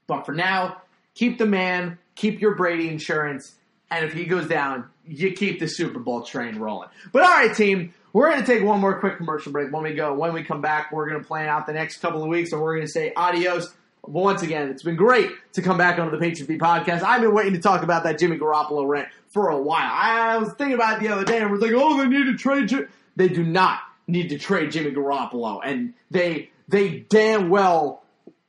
But 0.06 0.26
for 0.26 0.32
now, 0.32 0.82
keep 1.14 1.38
the 1.38 1.46
man, 1.46 1.98
keep 2.14 2.40
your 2.40 2.54
Brady 2.54 2.88
insurance, 2.88 3.54
and 3.90 4.04
if 4.04 4.12
he 4.12 4.24
goes 4.24 4.48
down, 4.48 4.88
you 5.06 5.32
keep 5.32 5.58
the 5.58 5.68
Super 5.68 5.98
Bowl 5.98 6.22
train 6.22 6.58
rolling. 6.58 6.88
But 7.12 7.22
all 7.22 7.30
right, 7.30 7.54
team, 7.54 7.94
we're 8.12 8.30
going 8.30 8.40
to 8.40 8.46
take 8.46 8.62
one 8.62 8.80
more 8.80 8.98
quick 9.00 9.16
commercial 9.16 9.52
break. 9.52 9.72
When 9.72 9.82
we 9.82 9.94
go, 9.94 10.14
when 10.14 10.32
we 10.32 10.42
come 10.44 10.60
back, 10.60 10.92
we're 10.92 11.08
going 11.08 11.20
to 11.20 11.26
plan 11.26 11.48
out 11.48 11.66
the 11.66 11.72
next 11.72 11.98
couple 11.98 12.22
of 12.22 12.28
weeks, 12.28 12.52
and 12.52 12.60
we're 12.60 12.74
going 12.74 12.86
to 12.86 12.92
say 12.92 13.12
adios. 13.14 13.72
But 14.02 14.22
once 14.22 14.42
again, 14.42 14.68
it's 14.68 14.82
been 14.82 14.96
great 14.96 15.30
to 15.52 15.62
come 15.62 15.78
back 15.78 15.98
onto 15.98 16.10
the 16.10 16.18
Patriots 16.18 16.48
Beat 16.48 16.60
podcast. 16.60 17.02
I've 17.02 17.20
been 17.20 17.34
waiting 17.34 17.52
to 17.54 17.60
talk 17.60 17.82
about 17.82 18.02
that 18.04 18.18
Jimmy 18.18 18.36
Garoppolo 18.36 18.86
rant 18.86 19.08
for 19.28 19.48
a 19.48 19.56
while. 19.60 19.90
I 19.92 20.36
was 20.38 20.52
thinking 20.54 20.74
about 20.74 20.96
it 20.96 21.06
the 21.06 21.14
other 21.14 21.24
day 21.24 21.40
and 21.40 21.50
was 21.50 21.60
like, 21.60 21.72
oh, 21.74 21.96
they 21.96 22.08
need 22.08 22.24
to 22.24 22.36
trade 22.36 22.68
Jimmy. 22.68 22.86
They 23.14 23.28
do 23.28 23.44
not 23.44 23.80
need 24.08 24.28
to 24.30 24.38
trade 24.38 24.72
Jimmy 24.72 24.90
Garoppolo, 24.90 25.60
and 25.64 25.94
they 26.10 26.50
they 26.68 27.06
damn 27.10 27.48
well 27.48 28.02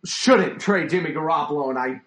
shouldn't 0.06 0.60
trade 0.60 0.89
Jimmy 0.89 1.12
Garoppolo, 1.12 1.70
and 1.70 1.78
I 1.78 2.02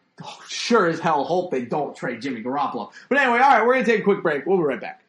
sure 0.48 0.87
as 0.87 0.98
hell 0.98 1.24
hope 1.24 1.50
they 1.50 1.62
don't 1.62 1.94
trade 1.94 2.22
Jimmy 2.22 2.42
Garoppolo. 2.42 2.90
But 3.09 3.18
anyway, 3.18 3.38
all 3.38 3.50
right, 3.50 3.66
we're 3.66 3.74
gonna 3.74 3.87
take 3.87 4.00
a 4.00 4.04
quick 4.04 4.22
break. 4.22 4.46
We'll 4.46 4.59
be 4.59 4.64
right 4.64 4.80
back. 4.80 5.02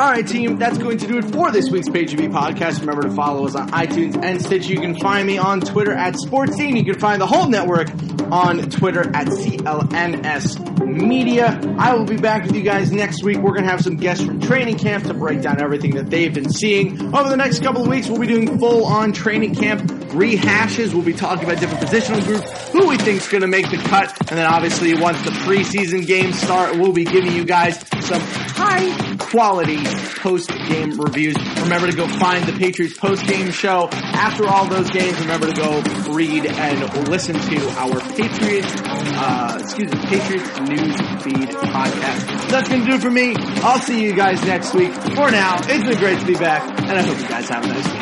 All 0.00 0.08
right, 0.10 0.26
team, 0.26 0.56
that's 0.56 0.78
going 0.78 0.96
to 0.96 1.06
do 1.06 1.18
it 1.18 1.26
for 1.26 1.52
this 1.52 1.68
week's 1.68 1.90
Page 1.90 2.14
podcast. 2.14 2.80
Remember 2.80 3.02
to 3.02 3.10
follow 3.10 3.44
us 3.44 3.54
on 3.54 3.68
iTunes 3.68 4.16
and 4.24 4.40
Stitch. 4.40 4.66
You 4.66 4.80
can 4.80 4.98
find 4.98 5.26
me 5.26 5.36
on 5.36 5.60
Twitter 5.60 5.92
at 5.92 6.14
Sportscene. 6.14 6.74
You 6.78 6.84
can 6.90 6.98
find 6.98 7.20
the 7.20 7.26
whole 7.26 7.50
network 7.50 7.90
on 8.32 8.70
Twitter 8.70 9.02
at 9.14 9.26
CLNS 9.26 10.86
Media. 10.86 11.60
I 11.78 11.94
will 11.94 12.06
be 12.06 12.16
back 12.16 12.44
with 12.44 12.56
you 12.56 12.62
guys 12.62 12.90
next 12.90 13.22
week. 13.22 13.36
We're 13.36 13.52
going 13.52 13.64
to 13.64 13.70
have 13.70 13.82
some 13.82 13.96
guests 13.96 14.24
from 14.24 14.40
training 14.40 14.78
camp 14.78 15.04
to 15.04 15.12
break 15.12 15.42
down 15.42 15.60
everything 15.60 15.94
that 15.96 16.08
they've 16.08 16.32
been 16.32 16.48
seeing. 16.48 17.14
Over 17.14 17.28
the 17.28 17.36
next 17.36 17.62
couple 17.62 17.82
of 17.82 17.88
weeks, 17.88 18.08
we'll 18.08 18.20
be 18.20 18.26
doing 18.26 18.58
full 18.58 18.86
on 18.86 19.12
training 19.12 19.54
camp 19.54 19.99
rehashes. 20.10 20.92
We'll 20.92 21.02
be 21.02 21.12
talking 21.12 21.44
about 21.44 21.60
different 21.60 21.84
positional 21.84 22.24
groups, 22.24 22.68
who 22.70 22.88
we 22.88 22.96
think 22.96 23.20
is 23.20 23.28
going 23.28 23.42
to 23.42 23.48
make 23.48 23.70
the 23.70 23.78
cut, 23.78 24.16
and 24.30 24.38
then 24.38 24.46
obviously 24.46 24.94
once 24.94 25.22
the 25.22 25.30
preseason 25.30 26.06
games 26.06 26.40
start, 26.40 26.76
we'll 26.76 26.92
be 26.92 27.04
giving 27.04 27.32
you 27.32 27.44
guys 27.44 27.78
some 28.00 28.20
high 28.20 29.16
quality 29.18 29.78
post 30.20 30.50
game 30.68 31.00
reviews. 31.00 31.36
Remember 31.62 31.90
to 31.90 31.96
go 31.96 32.08
find 32.08 32.44
the 32.44 32.52
Patriots 32.52 32.96
post 32.98 33.24
game 33.26 33.50
show. 33.50 33.88
After 33.92 34.46
all 34.46 34.66
those 34.66 34.90
games, 34.90 35.18
remember 35.20 35.52
to 35.52 35.54
go 35.54 35.82
read 36.12 36.46
and 36.46 37.08
listen 37.08 37.34
to 37.34 37.68
our 37.78 38.00
Patriots, 38.00 38.74
uh, 38.82 39.58
excuse 39.60 39.92
me, 39.92 40.00
Patriots 40.06 40.60
news 40.60 40.96
feed 41.22 41.48
podcast. 41.48 42.50
That's 42.50 42.68
to 42.68 42.84
do 42.84 42.94
it 42.94 43.00
for 43.00 43.10
me. 43.10 43.34
I'll 43.62 43.78
see 43.78 44.02
you 44.02 44.14
guys 44.14 44.42
next 44.44 44.74
week. 44.74 44.92
For 44.92 45.30
now, 45.30 45.58
it's 45.62 45.84
been 45.84 45.98
great 45.98 46.18
to 46.20 46.26
be 46.26 46.34
back, 46.34 46.68
and 46.80 46.92
I 46.92 47.02
hope 47.02 47.18
you 47.20 47.28
guys 47.28 47.48
have 47.48 47.64
a 47.64 47.68
nice 47.68 47.92
week. 47.92 47.99